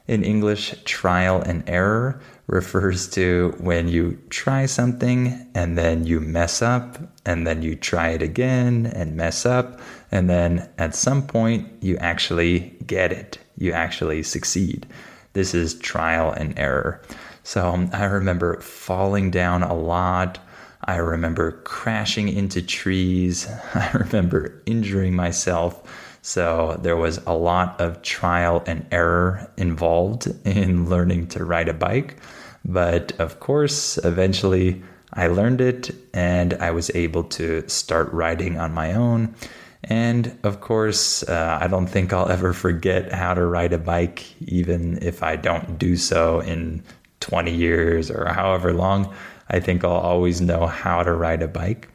In 0.08 0.24
English, 0.24 0.76
trial 0.84 1.42
and 1.42 1.68
error 1.68 2.22
refers 2.48 3.08
to 3.10 3.56
when 3.58 3.88
you 3.88 4.20
try 4.30 4.68
something 4.68 5.48
and 5.56 5.78
then 5.78 6.06
you 6.06 6.20
mess 6.20 6.62
up, 6.62 7.00
and 7.26 7.48
then 7.48 7.64
you 7.64 7.76
try 7.76 8.10
it 8.10 8.22
again 8.22 8.86
and 8.86 9.16
mess 9.16 9.48
up, 9.48 9.80
and 10.12 10.30
then 10.30 10.70
at 10.78 10.94
some 10.94 11.26
point 11.26 11.68
you 11.82 11.98
actually 11.98 12.76
get 12.86 13.12
it. 13.12 13.40
You 13.58 13.72
actually 13.72 14.22
succeed. 14.22 14.86
This 15.34 15.56
is 15.56 15.80
trial 15.80 16.32
and 16.32 16.58
error. 16.60 17.02
So 17.46 17.70
um, 17.70 17.92
I 17.94 18.06
remember 18.06 18.60
falling 18.60 19.30
down 19.30 19.62
a 19.62 19.75
lot. 19.75 20.40
I 20.84 20.96
remember 20.96 21.52
crashing 21.52 22.28
into 22.28 22.60
trees. 22.60 23.48
I 23.75 23.92
remember 23.94 24.64
injuring 24.66 25.16
myself. 25.16 25.84
So 26.24 26.80
there 26.82 26.98
was 26.98 27.22
a 27.28 27.36
lot 27.36 27.80
of 27.80 28.02
trial 28.02 28.64
and 28.66 28.84
error 28.92 29.48
involved 29.58 30.28
in 30.46 30.90
learning 30.90 31.28
to 31.28 31.46
ride 31.46 31.70
a 31.70 31.74
bike. 31.74 32.18
But 32.66 33.12
of 33.20 33.40
course, 33.40 34.00
eventually 34.00 34.82
I 35.14 35.28
learned 35.28 35.62
it 35.62 35.92
and 36.16 36.56
I 36.56 36.72
was 36.72 36.90
able 36.96 37.25
to 37.25 37.64
start 37.70 38.12
riding 38.12 38.58
on 38.58 38.74
my 38.74 38.94
own. 38.94 39.36
And 39.84 40.36
of 40.42 40.62
course, 40.62 41.22
uh, 41.22 41.60
I 41.62 41.68
don't 41.68 41.86
think 41.86 42.12
I'll 42.12 42.28
ever 42.38 42.54
forget 42.54 43.12
how 43.12 43.36
to 43.36 43.46
ride 43.46 43.72
a 43.72 43.78
bike, 43.78 44.25
even 44.48 44.98
if 45.04 45.22
I 45.22 45.36
don't 45.36 45.78
do 45.78 45.96
so 45.96 46.40
in 46.40 46.82
20 47.25 47.51
years 47.51 48.12
or 48.12 48.27
however 48.27 48.72
long. 48.72 49.12
I 49.50 49.60
think 49.60 49.84
I'll 49.84 49.91
always 49.91 50.41
know 50.41 50.67
how 50.67 51.01
to 51.01 51.12
ride 51.12 51.41
a 51.41 51.48
bike. 51.48 51.89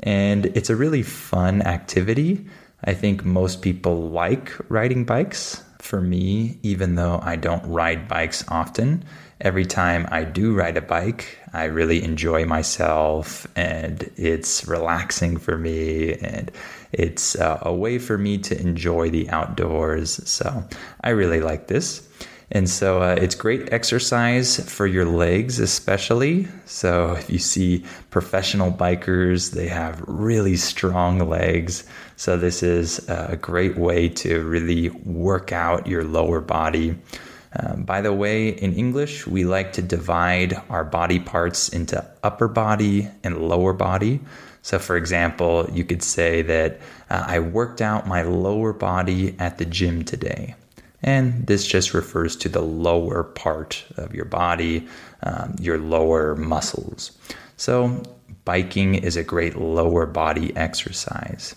And 0.00 0.46
it's 0.46 0.70
a 0.70 0.76
really 0.76 1.02
fun 1.02 1.60
activity. 1.60 2.46
I 2.84 2.94
think 2.94 3.22
most 3.22 3.60
people 3.60 4.08
like 4.08 4.52
riding 4.70 5.04
bikes. 5.04 5.62
For 5.80 6.00
me, 6.00 6.58
even 6.62 6.94
though 6.94 7.20
I 7.22 7.36
don't 7.36 7.64
ride 7.66 8.06
bikes 8.06 8.44
often, 8.48 9.04
every 9.40 9.64
time 9.64 10.06
I 10.10 10.24
do 10.24 10.54
ride 10.54 10.76
a 10.76 10.82
bike, 10.82 11.38
I 11.52 11.64
really 11.64 12.02
enjoy 12.02 12.44
myself 12.44 13.46
and 13.56 14.10
it's 14.16 14.68
relaxing 14.68 15.38
for 15.38 15.56
me 15.56 16.14
and 16.14 16.50
it's 16.92 17.34
uh, 17.36 17.58
a 17.62 17.74
way 17.74 17.98
for 17.98 18.18
me 18.18 18.38
to 18.38 18.60
enjoy 18.60 19.10
the 19.10 19.28
outdoors. 19.30 20.20
So 20.28 20.64
I 21.02 21.10
really 21.10 21.40
like 21.40 21.66
this. 21.66 22.06
And 22.52 22.68
so 22.68 23.00
uh, 23.00 23.16
it's 23.18 23.36
great 23.36 23.72
exercise 23.72 24.58
for 24.68 24.86
your 24.86 25.04
legs, 25.04 25.60
especially. 25.60 26.48
So 26.66 27.12
if 27.12 27.30
you 27.30 27.38
see 27.38 27.84
professional 28.10 28.72
bikers, 28.72 29.52
they 29.52 29.68
have 29.68 30.02
really 30.06 30.56
strong 30.56 31.20
legs. 31.28 31.84
So 32.16 32.36
this 32.36 32.62
is 32.62 33.08
a 33.08 33.38
great 33.40 33.76
way 33.76 34.08
to 34.08 34.42
really 34.42 34.88
work 34.88 35.52
out 35.52 35.86
your 35.86 36.02
lower 36.02 36.40
body. 36.40 36.96
Um, 37.52 37.82
by 37.82 38.00
the 38.00 38.12
way, 38.12 38.48
in 38.48 38.74
English, 38.74 39.26
we 39.26 39.44
like 39.44 39.72
to 39.74 39.82
divide 39.82 40.60
our 40.68 40.84
body 40.84 41.18
parts 41.18 41.68
into 41.68 42.04
upper 42.22 42.48
body 42.48 43.08
and 43.24 43.48
lower 43.48 43.72
body. 43.72 44.20
So, 44.62 44.78
for 44.78 44.96
example, 44.96 45.68
you 45.72 45.84
could 45.84 46.02
say 46.02 46.42
that 46.42 46.80
uh, 47.08 47.24
I 47.26 47.40
worked 47.40 47.80
out 47.80 48.06
my 48.06 48.22
lower 48.22 48.72
body 48.72 49.34
at 49.38 49.58
the 49.58 49.64
gym 49.64 50.04
today. 50.04 50.54
And 51.02 51.46
this 51.46 51.66
just 51.66 51.94
refers 51.94 52.36
to 52.36 52.48
the 52.48 52.62
lower 52.62 53.24
part 53.24 53.84
of 53.96 54.14
your 54.14 54.26
body, 54.26 54.86
um, 55.22 55.56
your 55.60 55.78
lower 55.78 56.36
muscles. 56.36 57.12
So, 57.56 58.02
biking 58.44 58.94
is 58.94 59.16
a 59.16 59.24
great 59.24 59.56
lower 59.56 60.06
body 60.06 60.54
exercise. 60.56 61.54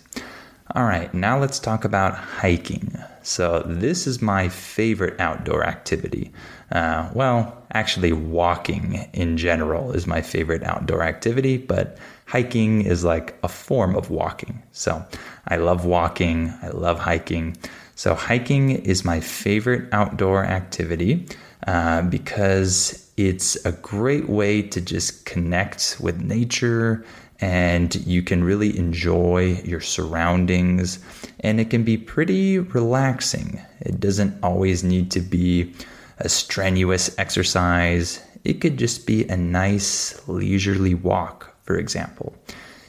All 0.76 0.86
right, 0.86 1.14
now 1.14 1.40
let's 1.40 1.60
talk 1.60 1.86
about 1.86 2.16
hiking. 2.16 2.98
So, 3.22 3.64
this 3.66 4.08
is 4.08 4.22
my 4.22 4.50
favorite 4.50 5.20
outdoor 5.20 5.66
activity. 5.66 6.32
Uh, 6.72 7.10
well, 7.14 7.64
actually, 7.74 8.12
walking 8.14 9.08
in 9.14 9.38
general 9.38 9.92
is 9.92 10.08
my 10.08 10.22
favorite 10.22 10.64
outdoor 10.64 11.04
activity, 11.04 11.58
but 11.58 11.98
hiking 12.26 12.82
is 12.82 13.04
like 13.04 13.38
a 13.44 13.48
form 13.48 13.96
of 13.96 14.10
walking. 14.10 14.64
So, 14.72 15.06
I 15.48 15.58
love 15.58 15.86
walking, 15.86 16.54
I 16.62 16.70
love 16.70 16.98
hiking. 16.98 17.56
So, 17.96 18.16
hiking 18.16 18.72
is 18.72 19.06
my 19.06 19.20
favorite 19.20 19.88
outdoor 19.92 20.46
activity 20.46 21.28
uh, 21.68 22.02
because 22.04 23.12
it's 23.18 23.56
a 23.66 23.72
great 23.72 24.28
way 24.28 24.62
to 24.62 24.82
just 24.82 25.26
connect 25.26 25.98
with 26.00 26.20
nature 26.20 27.06
and 27.40 27.94
you 28.08 28.24
can 28.24 28.44
really 28.44 28.78
enjoy 28.78 29.62
your 29.64 29.82
surroundings 29.82 31.00
and 31.42 31.60
it 31.60 31.70
can 31.70 31.84
be 31.84 31.98
pretty 31.98 32.60
relaxing. 32.60 33.62
It 33.82 34.00
doesn't 34.00 34.42
always 34.42 34.84
need 34.84 35.12
to 35.12 35.20
be 35.20 35.74
a 36.20 36.30
strenuous 36.30 37.14
exercise, 37.18 38.22
it 38.44 38.62
could 38.62 38.78
just 38.78 39.08
be 39.08 39.28
a 39.28 39.38
nice 39.38 40.28
leisurely 40.28 40.94
walk, 40.94 41.56
for 41.64 41.78
example. 41.78 42.36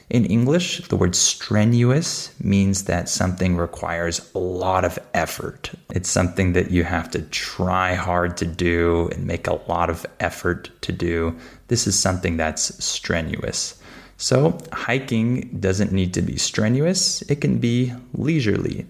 In 0.09 0.25
English, 0.25 0.87
the 0.87 0.95
word 0.95 1.15
strenuous 1.15 2.29
means 2.39 2.83
that 2.83 3.09
something 3.09 3.57
requires 3.57 4.31
a 4.35 4.39
lot 4.39 4.85
of 4.85 4.99
effort. 5.15 5.71
It's 5.89 6.09
something 6.09 6.53
that 6.53 6.69
you 6.69 6.83
have 6.83 7.09
to 7.11 7.23
try 7.23 7.95
hard 7.95 8.37
to 8.37 8.45
do 8.45 9.09
and 9.13 9.25
make 9.25 9.47
a 9.47 9.59
lot 9.67 9.89
of 9.89 10.05
effort 10.19 10.69
to 10.81 10.91
do. 10.91 11.35
This 11.69 11.87
is 11.87 11.97
something 11.97 12.37
that's 12.37 12.83
strenuous. 12.83 13.81
So, 14.17 14.59
hiking 14.71 15.57
doesn't 15.59 15.91
need 15.91 16.13
to 16.13 16.21
be 16.21 16.37
strenuous, 16.37 17.21
it 17.23 17.41
can 17.41 17.57
be 17.57 17.91
leisurely. 18.13 18.85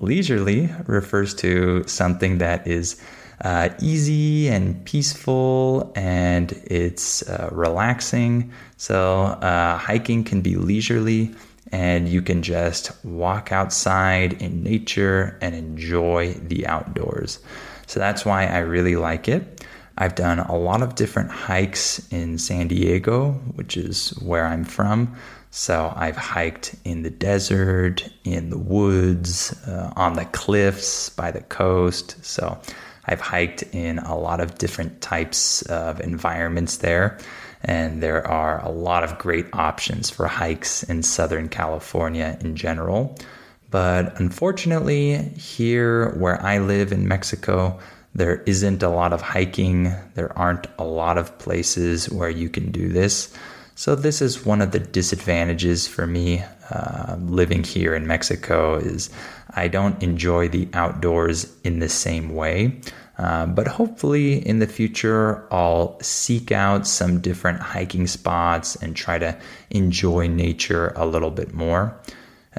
Leisurely 0.00 0.70
refers 0.86 1.34
to 1.36 1.82
something 1.88 2.38
that 2.38 2.66
is 2.66 3.00
uh, 3.42 3.70
easy 3.80 4.48
and 4.48 4.84
peaceful 4.84 5.92
and 5.94 6.52
it's 6.64 7.28
uh, 7.28 7.48
relaxing. 7.52 8.52
So, 8.76 9.24
uh, 9.24 9.76
hiking 9.76 10.24
can 10.24 10.40
be 10.40 10.56
leisurely 10.56 11.34
and 11.70 12.08
you 12.08 12.22
can 12.22 12.42
just 12.42 12.92
walk 13.04 13.52
outside 13.52 14.34
in 14.42 14.62
nature 14.62 15.38
and 15.40 15.54
enjoy 15.54 16.34
the 16.34 16.66
outdoors. 16.66 17.38
So, 17.86 18.00
that's 18.00 18.24
why 18.24 18.46
I 18.46 18.58
really 18.58 18.96
like 18.96 19.28
it. 19.28 19.64
I've 19.98 20.14
done 20.14 20.38
a 20.38 20.56
lot 20.56 20.82
of 20.82 20.94
different 20.94 21.30
hikes 21.30 22.06
in 22.12 22.38
San 22.38 22.68
Diego, 22.68 23.32
which 23.56 23.76
is 23.76 24.10
where 24.20 24.46
I'm 24.46 24.64
from. 24.64 25.16
So 25.50 25.92
I've 25.96 26.16
hiked 26.16 26.76
in 26.84 27.02
the 27.02 27.10
desert, 27.10 28.08
in 28.22 28.50
the 28.50 28.58
woods, 28.58 29.52
uh, 29.66 29.92
on 29.96 30.12
the 30.14 30.26
cliffs, 30.26 31.08
by 31.08 31.30
the 31.30 31.40
coast. 31.40 32.22
So 32.24 32.60
I've 33.08 33.20
hiked 33.20 33.62
in 33.72 33.98
a 33.98 34.16
lot 34.16 34.40
of 34.40 34.58
different 34.58 35.00
types 35.00 35.62
of 35.62 36.00
environments 36.00 36.78
there, 36.78 37.18
and 37.64 38.02
there 38.02 38.26
are 38.26 38.64
a 38.64 38.70
lot 38.70 39.02
of 39.02 39.18
great 39.18 39.46
options 39.52 40.10
for 40.10 40.26
hikes 40.26 40.82
in 40.82 41.02
Southern 41.02 41.48
California 41.48 42.38
in 42.40 42.54
general. 42.54 43.16
But 43.70 44.18
unfortunately, 44.20 45.18
here 45.36 46.10
where 46.16 46.40
I 46.42 46.58
live 46.58 46.92
in 46.92 47.08
Mexico, 47.08 47.78
there 48.14 48.42
isn't 48.42 48.82
a 48.82 48.88
lot 48.88 49.12
of 49.12 49.20
hiking. 49.20 49.92
There 50.14 50.36
aren't 50.38 50.66
a 50.78 50.84
lot 50.84 51.18
of 51.18 51.38
places 51.38 52.10
where 52.10 52.30
you 52.30 52.48
can 52.48 52.70
do 52.70 52.88
this. 52.88 53.34
So 53.78 53.94
this 53.94 54.20
is 54.20 54.44
one 54.44 54.60
of 54.60 54.72
the 54.72 54.80
disadvantages 54.80 55.86
for 55.86 56.04
me 56.04 56.42
uh, 56.68 57.14
living 57.20 57.62
here 57.62 57.94
in 57.94 58.08
Mexico 58.08 58.74
is 58.74 59.08
I 59.50 59.68
don't 59.68 60.02
enjoy 60.02 60.48
the 60.48 60.68
outdoors 60.72 61.56
in 61.62 61.78
the 61.78 61.88
same 61.88 62.34
way. 62.34 62.80
Uh, 63.18 63.46
but 63.46 63.68
hopefully 63.68 64.44
in 64.44 64.58
the 64.58 64.66
future, 64.66 65.46
I'll 65.54 65.96
seek 66.00 66.50
out 66.50 66.88
some 66.88 67.20
different 67.20 67.60
hiking 67.60 68.08
spots 68.08 68.74
and 68.74 68.96
try 68.96 69.16
to 69.20 69.38
enjoy 69.70 70.26
nature 70.26 70.92
a 70.96 71.06
little 71.06 71.30
bit 71.30 71.54
more. 71.54 71.96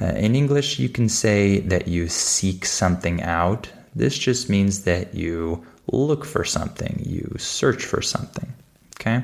Uh, 0.00 0.14
in 0.16 0.34
English, 0.34 0.78
you 0.78 0.88
can 0.88 1.10
say 1.10 1.60
that 1.60 1.86
you 1.86 2.08
seek 2.08 2.64
something 2.64 3.20
out. 3.20 3.68
This 3.94 4.16
just 4.16 4.48
means 4.48 4.84
that 4.84 5.14
you 5.14 5.66
look 5.92 6.24
for 6.24 6.46
something, 6.46 6.98
you 7.04 7.30
search 7.36 7.84
for 7.84 8.00
something. 8.00 8.50
Okay? 8.98 9.22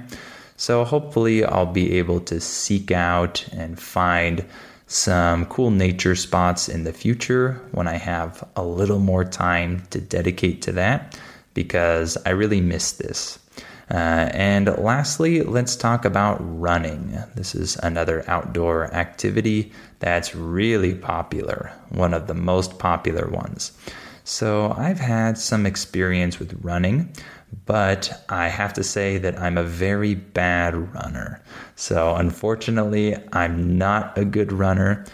So 0.56 0.84
hopefully, 0.84 1.44
I'll 1.44 1.66
be 1.66 1.98
able 1.98 2.20
to 2.20 2.40
seek 2.40 2.90
out 2.90 3.46
and 3.52 3.78
find 3.78 4.44
some 4.86 5.46
cool 5.46 5.70
nature 5.70 6.14
spots 6.14 6.68
in 6.68 6.84
the 6.84 6.92
future 6.92 7.60
when 7.72 7.88
I 7.88 7.96
have 7.96 8.46
a 8.54 8.64
little 8.64 9.00
more 9.00 9.24
time 9.24 9.82
to 9.90 10.00
dedicate 10.00 10.62
to 10.62 10.72
that 10.72 11.18
because 11.54 12.16
I 12.24 12.30
really 12.30 12.60
miss 12.60 12.92
this. 12.92 13.38
Uh, 13.90 14.28
and 14.32 14.66
lastly, 14.78 15.42
let's 15.42 15.76
talk 15.76 16.04
about 16.04 16.38
running. 16.40 17.18
This 17.34 17.54
is 17.54 17.76
another 17.82 18.24
outdoor 18.28 18.92
activity 18.92 19.72
that's 20.00 20.34
really 20.34 20.94
popular, 20.94 21.72
one 21.90 22.12
of 22.12 22.26
the 22.26 22.34
most 22.34 22.78
popular 22.78 23.28
ones. 23.28 23.72
So, 24.24 24.74
I've 24.76 24.98
had 24.98 25.38
some 25.38 25.66
experience 25.66 26.40
with 26.40 26.58
running 26.64 27.12
but 27.64 28.24
I 28.28 28.48
have 28.48 28.72
to 28.74 28.84
say 28.84 29.18
that 29.18 29.38
I'm 29.38 29.58
a 29.58 29.62
very 29.62 30.14
bad 30.14 30.94
runner. 30.94 31.42
So, 31.74 32.14
unfortunately, 32.14 33.16
I'm 33.32 33.76
not 33.76 34.16
a 34.16 34.24
good 34.24 34.52
runner. 34.52 35.04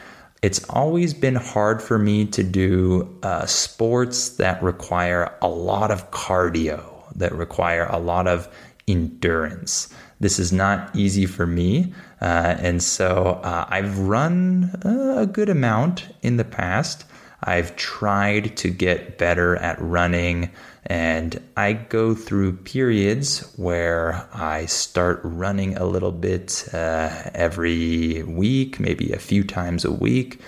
It's 0.42 0.64
always 0.64 1.14
been 1.14 1.36
hard 1.36 1.80
for 1.80 1.98
me 1.98 2.26
to 2.26 2.42
do 2.42 3.18
uh, 3.22 3.46
sports 3.46 4.30
that 4.30 4.62
require 4.62 5.36
a 5.40 5.48
lot 5.48 5.90
of 5.90 6.10
cardio, 6.10 6.82
that 7.14 7.32
require 7.32 7.86
a 7.86 7.98
lot 7.98 8.26
of 8.26 8.48
endurance. 8.88 9.92
This 10.20 10.38
is 10.38 10.52
not 10.52 10.94
easy 10.94 11.26
for 11.26 11.46
me. 11.46 11.92
Uh, 12.20 12.56
and 12.58 12.82
so 12.82 13.40
uh, 13.42 13.66
I've 13.68 13.98
run 13.98 14.70
a 14.84 15.26
good 15.26 15.48
amount 15.48 16.08
in 16.22 16.36
the 16.36 16.44
past. 16.44 17.04
I've 17.44 17.74
tried 17.74 18.56
to 18.58 18.70
get 18.70 19.18
better 19.18 19.56
at 19.56 19.80
running. 19.80 20.50
And 20.86 21.40
I 21.56 21.74
go 21.74 22.14
through 22.14 22.56
periods 22.56 23.52
where 23.56 24.28
I 24.32 24.66
start 24.66 25.20
running 25.22 25.76
a 25.76 25.84
little 25.84 26.12
bit 26.12 26.68
uh, 26.74 27.30
every 27.34 28.24
week, 28.24 28.80
maybe 28.80 29.12
a 29.12 29.18
few 29.18 29.44
times 29.44 29.84
a 29.84 29.92
week, 29.92 30.40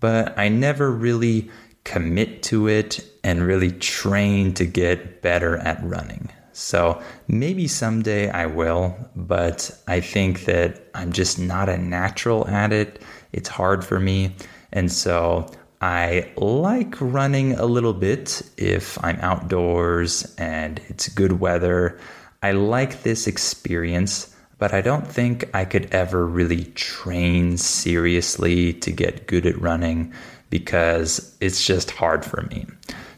but 0.00 0.38
I 0.38 0.48
never 0.48 0.90
really 0.90 1.50
commit 1.84 2.42
to 2.44 2.66
it 2.66 3.04
and 3.22 3.42
really 3.42 3.72
train 3.72 4.54
to 4.54 4.64
get 4.64 5.20
better 5.20 5.58
at 5.58 5.82
running. 5.84 6.30
So 6.52 7.02
maybe 7.28 7.66
someday 7.66 8.30
I 8.30 8.46
will, 8.46 8.96
but 9.16 9.76
I 9.86 10.00
think 10.00 10.44
that 10.44 10.88
I'm 10.94 11.12
just 11.12 11.38
not 11.38 11.68
a 11.68 11.76
natural 11.76 12.46
at 12.48 12.72
it. 12.72 13.02
It's 13.32 13.48
hard 13.48 13.84
for 13.84 13.98
me. 13.98 14.34
And 14.72 14.90
so 14.90 15.46
I 15.84 16.32
like 16.38 16.98
running 16.98 17.52
a 17.56 17.66
little 17.66 17.92
bit 17.92 18.40
if 18.56 18.96
I'm 19.04 19.20
outdoors 19.20 20.34
and 20.38 20.80
it's 20.88 21.10
good 21.10 21.40
weather. 21.40 21.98
I 22.42 22.52
like 22.52 23.02
this 23.02 23.26
experience, 23.26 24.34
but 24.56 24.72
I 24.72 24.80
don't 24.80 25.06
think 25.06 25.44
I 25.52 25.66
could 25.66 25.94
ever 25.94 26.26
really 26.26 26.64
train 26.72 27.58
seriously 27.58 28.72
to 28.72 28.90
get 28.90 29.26
good 29.26 29.44
at 29.44 29.60
running 29.60 30.14
because 30.48 31.36
it's 31.42 31.66
just 31.66 31.90
hard 31.90 32.24
for 32.24 32.40
me. 32.44 32.64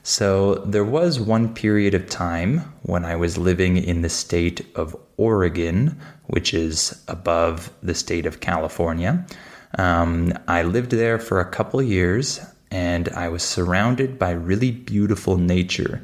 So, 0.02 0.56
there 0.56 0.84
was 0.84 1.20
one 1.20 1.54
period 1.54 1.94
of 1.94 2.08
time 2.08 2.58
when 2.82 3.04
I 3.04 3.14
was 3.14 3.38
living 3.38 3.76
in 3.76 4.02
the 4.02 4.08
state 4.08 4.66
of 4.74 4.96
Oregon, 5.18 6.00
which 6.24 6.52
is 6.52 7.00
above 7.06 7.72
the 7.80 7.94
state 7.94 8.26
of 8.26 8.40
California. 8.40 9.24
Um, 9.78 10.32
I 10.48 10.62
lived 10.62 10.90
there 10.90 11.20
for 11.20 11.38
a 11.38 11.50
couple 11.50 11.80
years 11.80 12.40
and 12.76 13.08
I 13.08 13.30
was 13.30 13.42
surrounded 13.42 14.18
by 14.18 14.32
really 14.32 14.70
beautiful 14.70 15.38
nature. 15.38 16.02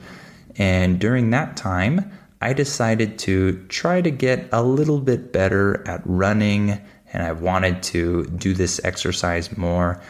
And 0.57 0.99
during 0.99 1.29
that 1.31 1.55
time, 1.55 2.11
I 2.41 2.55
decided 2.55 3.19
to 3.27 3.63
try 3.69 4.01
to 4.01 4.11
get 4.11 4.49
a 4.53 4.63
little 4.63 4.99
bit 4.99 5.35
better 5.35 5.87
at 5.87 6.01
running, 6.07 6.81
and 7.13 7.23
I 7.23 7.33
wanted 7.33 7.83
to 7.95 8.25
do 8.25 8.55
this 8.55 8.81
exercise 8.85 9.55
more. 9.55 10.01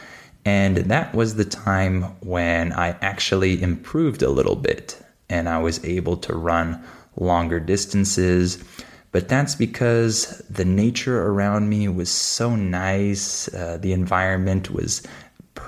And 0.45 0.77
that 0.77 1.13
was 1.15 1.35
the 1.35 1.45
time 1.45 2.03
when 2.21 2.73
I 2.73 2.91
actually 3.01 3.61
improved 3.61 4.23
a 4.23 4.31
little 4.31 4.57
bit 4.57 5.05
and 5.29 5.49
I 5.49 5.59
was 5.59 5.85
able 5.85 6.17
to 6.19 6.35
run 6.35 6.81
longer 7.17 7.59
distances. 7.59 8.63
But 9.11 9.29
that's 9.29 9.55
because 9.55 10.39
the 10.49 10.65
nature 10.65 11.27
around 11.27 11.69
me 11.69 11.89
was 11.89 12.11
so 12.11 12.55
nice, 12.57 13.53
uh, 13.53 13.79
the 13.81 13.93
environment 13.93 14.71
was 14.71 15.03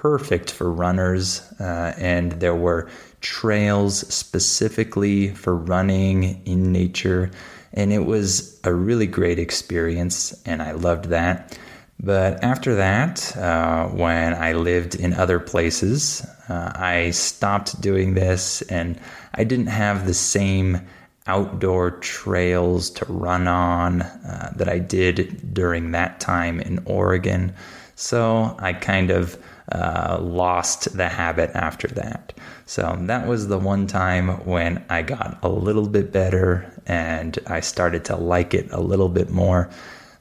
perfect 0.04 0.50
for 0.50 0.70
runners, 0.70 1.40
uh, 1.58 1.94
and 1.96 2.32
there 2.32 2.54
were 2.54 2.86
trails 3.22 4.00
specifically 4.14 5.30
for 5.30 5.56
running 5.56 6.42
in 6.44 6.70
nature. 6.70 7.30
And 7.72 7.90
it 7.90 8.04
was 8.04 8.60
a 8.64 8.74
really 8.74 9.06
great 9.06 9.38
experience, 9.38 10.38
and 10.44 10.60
I 10.60 10.72
loved 10.72 11.06
that. 11.06 11.58
But 11.98 12.44
after 12.44 12.74
that, 12.74 13.34
uh, 13.38 13.88
when 13.88 14.34
I 14.34 14.52
lived 14.52 14.94
in 14.94 15.14
other 15.14 15.40
places, 15.40 16.20
uh, 16.50 16.72
I 16.74 17.10
stopped 17.12 17.80
doing 17.80 18.12
this 18.12 18.60
and 18.62 19.00
I 19.32 19.44
didn't 19.44 19.68
have 19.68 20.06
the 20.06 20.12
same 20.12 20.86
outdoor 21.26 21.92
trails 21.92 22.90
to 22.90 23.06
run 23.06 23.48
on 23.48 24.02
uh, 24.02 24.52
that 24.56 24.68
I 24.68 24.80
did 24.80 25.54
during 25.54 25.92
that 25.92 26.20
time 26.20 26.60
in 26.60 26.82
Oregon. 26.84 27.54
So 27.94 28.54
I 28.58 28.74
kind 28.74 29.10
of 29.10 29.38
uh, 29.72 30.18
lost 30.20 30.96
the 30.96 31.08
habit 31.08 31.50
after 31.54 31.88
that. 31.88 32.32
So 32.66 32.96
that 33.02 33.26
was 33.26 33.48
the 33.48 33.58
one 33.58 33.86
time 33.86 34.28
when 34.44 34.84
I 34.88 35.02
got 35.02 35.38
a 35.42 35.48
little 35.48 35.88
bit 35.88 36.12
better 36.12 36.70
and 36.86 37.38
I 37.46 37.60
started 37.60 38.04
to 38.06 38.16
like 38.16 38.54
it 38.54 38.70
a 38.70 38.80
little 38.80 39.08
bit 39.08 39.30
more. 39.30 39.70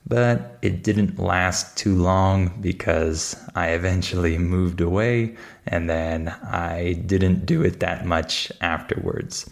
But 0.06 0.58
it 0.62 0.84
didn't 0.84 1.18
last 1.18 1.78
too 1.78 1.96
long 1.96 2.58
because 2.60 3.38
I 3.56 3.70
eventually 3.70 4.38
moved 4.38 4.82
away 4.82 5.38
and 5.66 5.90
then 5.90 6.28
I 6.28 7.02
didn't 7.06 7.46
do 7.46 7.64
it 7.64 7.80
that 7.80 8.06
much 8.06 8.52
afterwards. 8.60 9.50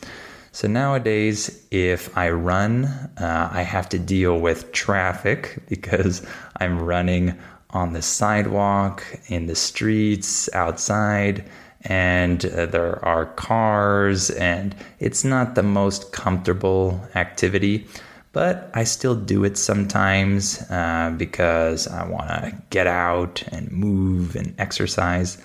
So 0.54 0.68
nowadays, 0.68 1.66
if 1.72 2.16
I 2.18 2.30
run, 2.32 2.86
uh, 2.86 3.50
I 3.52 3.62
have 3.62 3.88
to 3.90 4.00
deal 4.00 4.40
with 4.40 4.74
traffic 4.74 5.64
because 5.70 6.26
I'm 6.60 6.80
running 6.80 7.40
on 7.74 7.94
the 7.94 8.02
sidewalk, 8.02 9.04
in 9.28 9.48
the 9.48 9.56
streets, 9.56 10.50
outside, 10.54 11.44
and 11.84 12.46
uh, 12.46 12.66
there 12.68 13.04
are 13.04 13.26
cars, 13.26 14.30
and 14.32 14.76
it's 15.00 15.24
not 15.24 15.56
the 15.56 15.64
most 15.64 16.12
comfortable 16.12 17.02
activity. 17.16 17.88
But 18.34 18.72
I 18.74 18.86
still 18.86 19.16
do 19.16 19.44
it 19.44 19.58
sometimes 19.58 20.62
uh, 20.70 21.14
because 21.18 21.88
I 21.88 22.08
want 22.08 22.30
to 22.30 22.56
get 22.70 22.88
out 22.88 23.44
and 23.52 23.70
move 23.72 24.36
and 24.36 24.56
exercise. 24.58 25.38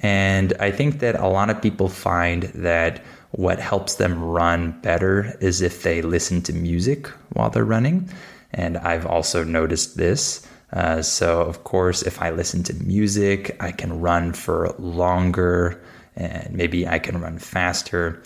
And 0.00 0.52
I 0.58 0.72
think 0.72 0.98
that 0.98 1.14
a 1.14 1.28
lot 1.28 1.48
of 1.48 1.62
people 1.62 1.88
find 1.88 2.44
that 2.54 3.04
what 3.30 3.58
helps 3.58 3.96
them 3.96 4.22
run 4.22 4.72
better 4.80 5.36
is 5.40 5.60
if 5.60 5.82
they 5.82 6.02
listen 6.02 6.42
to 6.42 6.52
music 6.52 7.06
while 7.34 7.50
they're 7.50 7.64
running. 7.64 8.08
And 8.52 8.78
I've 8.78 9.06
also 9.06 9.44
noticed 9.44 9.96
this. 9.96 10.46
Uh, 10.74 11.00
so, 11.00 11.40
of 11.40 11.64
course, 11.64 12.02
if 12.02 12.20
I 12.20 12.30
listen 12.30 12.62
to 12.64 12.74
music, 12.74 13.56
I 13.60 13.70
can 13.70 14.00
run 14.00 14.32
for 14.32 14.74
longer 14.78 15.80
and 16.16 16.52
maybe 16.52 16.86
I 16.86 16.98
can 16.98 17.20
run 17.20 17.38
faster. 17.38 18.22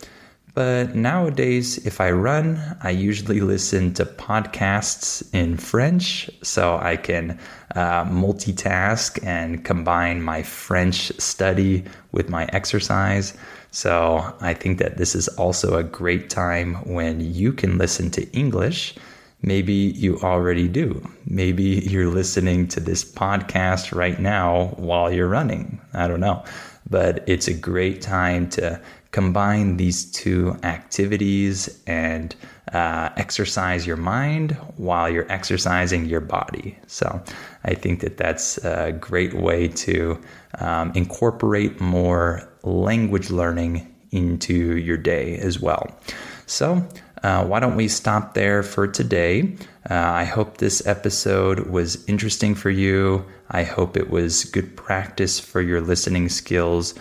But 0.55 0.97
nowadays, 0.97 1.79
if 1.87 2.01
I 2.01 2.11
run, 2.11 2.61
I 2.83 2.91
usually 2.91 3.41
listen 3.41 3.95
to 3.95 4.05
podcasts 4.05 5.23
in 5.33 5.57
French 5.57 6.29
so 6.43 6.79
I 6.79 6.97
can 6.97 7.39
uh, 7.77 8.05
multitask 8.07 9.25
and 9.25 9.65
combine 9.65 10.23
my 10.23 10.43
French 10.43 11.13
study 11.21 11.85
with 12.11 12.29
my 12.29 12.49
exercise. 12.53 13.37
So 13.71 14.35
I 14.41 14.55
think 14.55 14.79
that 14.79 14.97
this 14.97 15.15
is 15.15 15.29
also 15.29 15.77
a 15.77 15.85
great 15.85 16.31
time 16.31 16.75
when 16.93 17.21
you 17.21 17.53
can 17.53 17.79
listen 17.79 18.11
to 18.13 18.29
English. 18.33 18.97
Maybe 19.42 19.72
you 19.72 20.18
already 20.18 20.68
do. 20.68 21.09
Maybe 21.27 21.62
you're 21.62 22.09
listening 22.09 22.68
to 22.68 22.81
this 22.81 23.05
podcast 23.05 23.94
right 23.94 24.18
now 24.18 24.74
while 24.77 25.12
you're 25.12 25.29
running. 25.29 25.81
I 25.94 26.09
don't 26.09 26.20
know. 26.20 26.44
But 26.90 27.22
it's 27.29 27.48
a 27.48 27.55
great 27.55 28.01
time 28.01 28.48
to 28.51 28.81
combine 29.11 29.77
these 29.77 30.11
two 30.11 30.57
activities 30.62 31.83
and 31.87 32.35
uh, 32.72 33.11
exercise 33.16 33.87
your 33.87 33.96
mind 33.96 34.53
while 34.77 35.09
you're 35.09 35.31
exercising 35.31 36.07
your 36.07 36.20
body. 36.20 36.77
So 36.87 37.22
I 37.64 37.74
think 37.74 38.01
that 38.01 38.16
that's 38.16 38.59
a 38.59 38.92
great 38.92 39.35
way 39.35 39.68
to 39.68 40.20
um, 40.59 40.92
incorporate 40.94 41.81
more 41.81 42.48
language 42.62 43.31
learning 43.31 43.94
into 44.11 44.77
your 44.77 44.96
day 44.96 45.37
as 45.38 45.61
well. 45.61 45.98
So, 46.46 46.87
uh, 47.23 47.45
why 47.45 47.61
don't 47.61 47.77
we 47.77 47.89
stop 47.89 48.35
there 48.35 48.63
for 48.63 48.87
today? 48.87 49.57
Uh, 49.89 49.95
I 49.95 50.25
hope 50.25 50.59
this 50.59 50.87
episode 50.87 51.61
was 51.61 52.05
interesting 52.09 52.55
for 52.55 52.71
you. 52.71 53.25
I 53.51 53.63
hope 53.65 53.97
it 53.97 54.11
was 54.11 54.45
good 54.45 54.77
practice 54.77 55.41
for 55.41 55.61
your 55.61 55.81
listening 55.81 56.29
skills. 56.29 56.95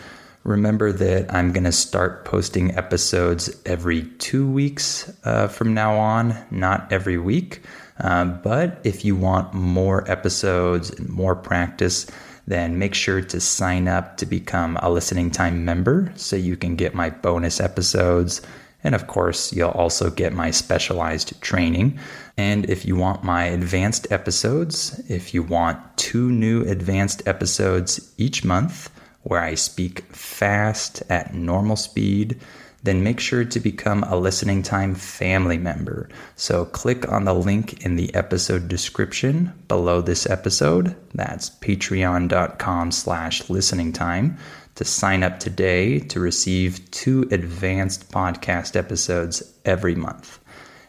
Remember 0.44 0.94
that 0.94 1.34
I'm 1.34 1.52
going 1.52 1.66
to 1.66 1.74
start 1.74 2.24
posting 2.24 2.76
episodes 2.78 3.50
every 3.66 4.04
two 4.18 4.50
weeks 4.50 5.12
uh, 5.26 5.50
from 5.50 5.74
now 5.74 5.98
on, 5.98 6.38
not 6.52 6.92
every 6.92 7.18
week. 7.18 7.62
Uh, 8.00 8.26
but 8.26 8.80
if 8.84 9.04
you 9.04 9.16
want 9.16 9.54
more 9.54 10.10
episodes 10.10 10.90
and 10.90 11.10
more 11.10 11.36
practice, 11.36 12.08
then 12.48 12.80
make 12.80 12.94
sure 12.94 13.22
to 13.22 13.42
sign 13.42 13.90
up 13.90 14.16
to 14.18 14.26
become 14.26 14.78
a 14.82 14.90
listening 14.90 15.32
time 15.32 15.66
member 15.66 16.14
so 16.16 16.36
you 16.36 16.56
can 16.56 16.76
get 16.78 16.96
my 16.96 17.10
bonus 17.10 17.60
episodes. 17.60 18.42
And 18.88 18.96
of 18.96 19.06
course, 19.06 19.52
you'll 19.52 19.72
also 19.72 20.10
get 20.10 20.32
my 20.32 20.50
specialized 20.50 21.42
training. 21.42 22.00
And 22.38 22.70
if 22.70 22.86
you 22.86 22.96
want 22.96 23.22
my 23.22 23.44
advanced 23.44 24.10
episodes, 24.14 24.98
if 25.10 25.34
you 25.34 25.44
want 25.44 25.78
two 25.98 26.32
new 26.32 26.62
advanced 26.62 27.28
episodes 27.28 28.14
each 28.18 28.46
month 28.46 28.90
where 29.24 29.42
I 29.42 29.56
speak 29.56 30.04
fast 30.16 31.04
at 31.10 31.34
normal 31.34 31.76
speed, 31.76 32.40
then 32.84 33.04
make 33.04 33.20
sure 33.20 33.44
to 33.44 33.60
become 33.60 34.04
a 34.04 34.16
listening 34.16 34.64
time 34.64 34.96
family 34.96 35.58
member. 35.58 36.08
So 36.38 36.64
click 36.64 37.12
on 37.12 37.26
the 37.26 37.34
link 37.34 37.86
in 37.86 37.98
the 37.98 38.16
episode 38.16 38.70
description 38.70 39.52
below 39.68 40.00
this 40.00 40.30
episode. 40.30 40.96
That's 41.14 41.50
patreon.com 41.50 42.94
slash 42.94 43.50
listening 43.50 43.92
time 43.92 44.38
to 44.78 44.86
sign 44.86 45.24
up 45.24 45.40
today 45.40 46.00
to 46.00 46.20
receive 46.20 46.90
two 46.92 47.28
advanced 47.32 48.12
podcast 48.12 48.76
episodes 48.76 49.44
every 49.66 49.96
month. 49.96 50.40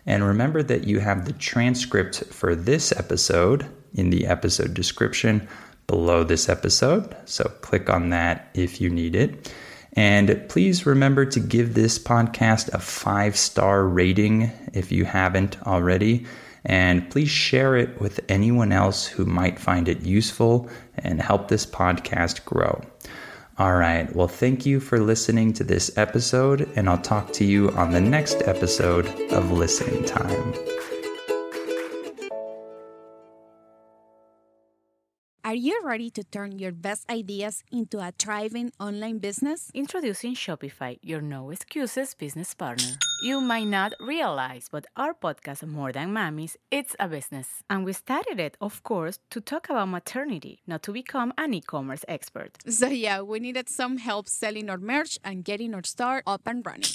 And 0.04 0.22
remember 0.22 0.62
that 0.62 0.84
you 0.84 1.00
have 1.00 1.24
the 1.24 1.32
transcript 1.32 2.24
for 2.26 2.54
this 2.54 2.92
episode 2.92 3.66
in 3.94 4.10
the 4.10 4.26
episode 4.26 4.74
description 4.74 5.48
below 5.86 6.22
this 6.22 6.50
episode. 6.50 7.16
So 7.24 7.44
click 7.62 7.88
on 7.88 8.10
that 8.10 8.50
if 8.52 8.78
you 8.78 8.90
need 8.90 9.16
it. 9.16 9.52
And 9.94 10.46
please 10.50 10.84
remember 10.84 11.24
to 11.24 11.40
give 11.40 11.72
this 11.72 11.98
podcast 11.98 12.72
a 12.74 12.78
five 12.78 13.36
star 13.36 13.84
rating 13.84 14.52
if 14.74 14.92
you 14.92 15.06
haven't 15.06 15.60
already. 15.66 16.26
And 16.64 17.10
please 17.10 17.30
share 17.30 17.74
it 17.74 17.98
with 18.02 18.20
anyone 18.28 18.70
else 18.70 19.06
who 19.06 19.24
might 19.24 19.58
find 19.58 19.88
it 19.88 20.02
useful 20.02 20.68
and 20.98 21.22
help 21.22 21.48
this 21.48 21.64
podcast 21.64 22.44
grow. 22.44 22.82
All 23.58 23.74
right. 23.74 24.06
Well, 24.14 24.28
thank 24.28 24.64
you 24.64 24.78
for 24.78 25.00
listening 25.00 25.52
to 25.54 25.64
this 25.64 25.98
episode, 25.98 26.68
and 26.76 26.88
I'll 26.88 27.02
talk 27.02 27.32
to 27.34 27.44
you 27.44 27.70
on 27.70 27.90
the 27.90 28.00
next 28.00 28.42
episode 28.46 29.06
of 29.32 29.50
Listening 29.50 30.04
Time. 30.04 30.54
Are 35.44 35.54
you 35.54 35.80
ready 35.82 36.10
to 36.10 36.22
turn 36.22 36.58
your 36.58 36.72
best 36.72 37.10
ideas 37.10 37.64
into 37.72 37.98
a 37.98 38.12
thriving 38.16 38.70
online 38.78 39.18
business? 39.18 39.70
Introducing 39.74 40.34
Shopify, 40.34 40.98
your 41.02 41.22
no 41.22 41.50
excuses 41.50 42.14
business 42.14 42.54
partner. 42.54 42.94
You 43.20 43.40
might 43.40 43.66
not 43.66 43.94
realize, 43.98 44.68
but 44.70 44.86
our 44.96 45.12
podcast, 45.12 45.66
More 45.66 45.90
Than 45.90 46.12
Mamis, 46.12 46.56
it's 46.70 46.94
a 47.00 47.08
business. 47.08 47.64
And 47.68 47.84
we 47.84 47.92
started 47.92 48.38
it, 48.38 48.56
of 48.60 48.84
course, 48.84 49.18
to 49.30 49.40
talk 49.40 49.68
about 49.68 49.88
maternity, 49.88 50.60
not 50.68 50.84
to 50.84 50.92
become 50.92 51.32
an 51.36 51.52
e 51.52 51.60
commerce 51.60 52.04
expert. 52.06 52.58
So, 52.68 52.86
yeah, 52.86 53.22
we 53.22 53.40
needed 53.40 53.68
some 53.68 53.98
help 53.98 54.28
selling 54.28 54.70
our 54.70 54.78
merch 54.78 55.18
and 55.24 55.44
getting 55.44 55.74
our 55.74 55.82
store 55.82 56.22
up 56.28 56.42
and 56.46 56.64
running. 56.64 56.94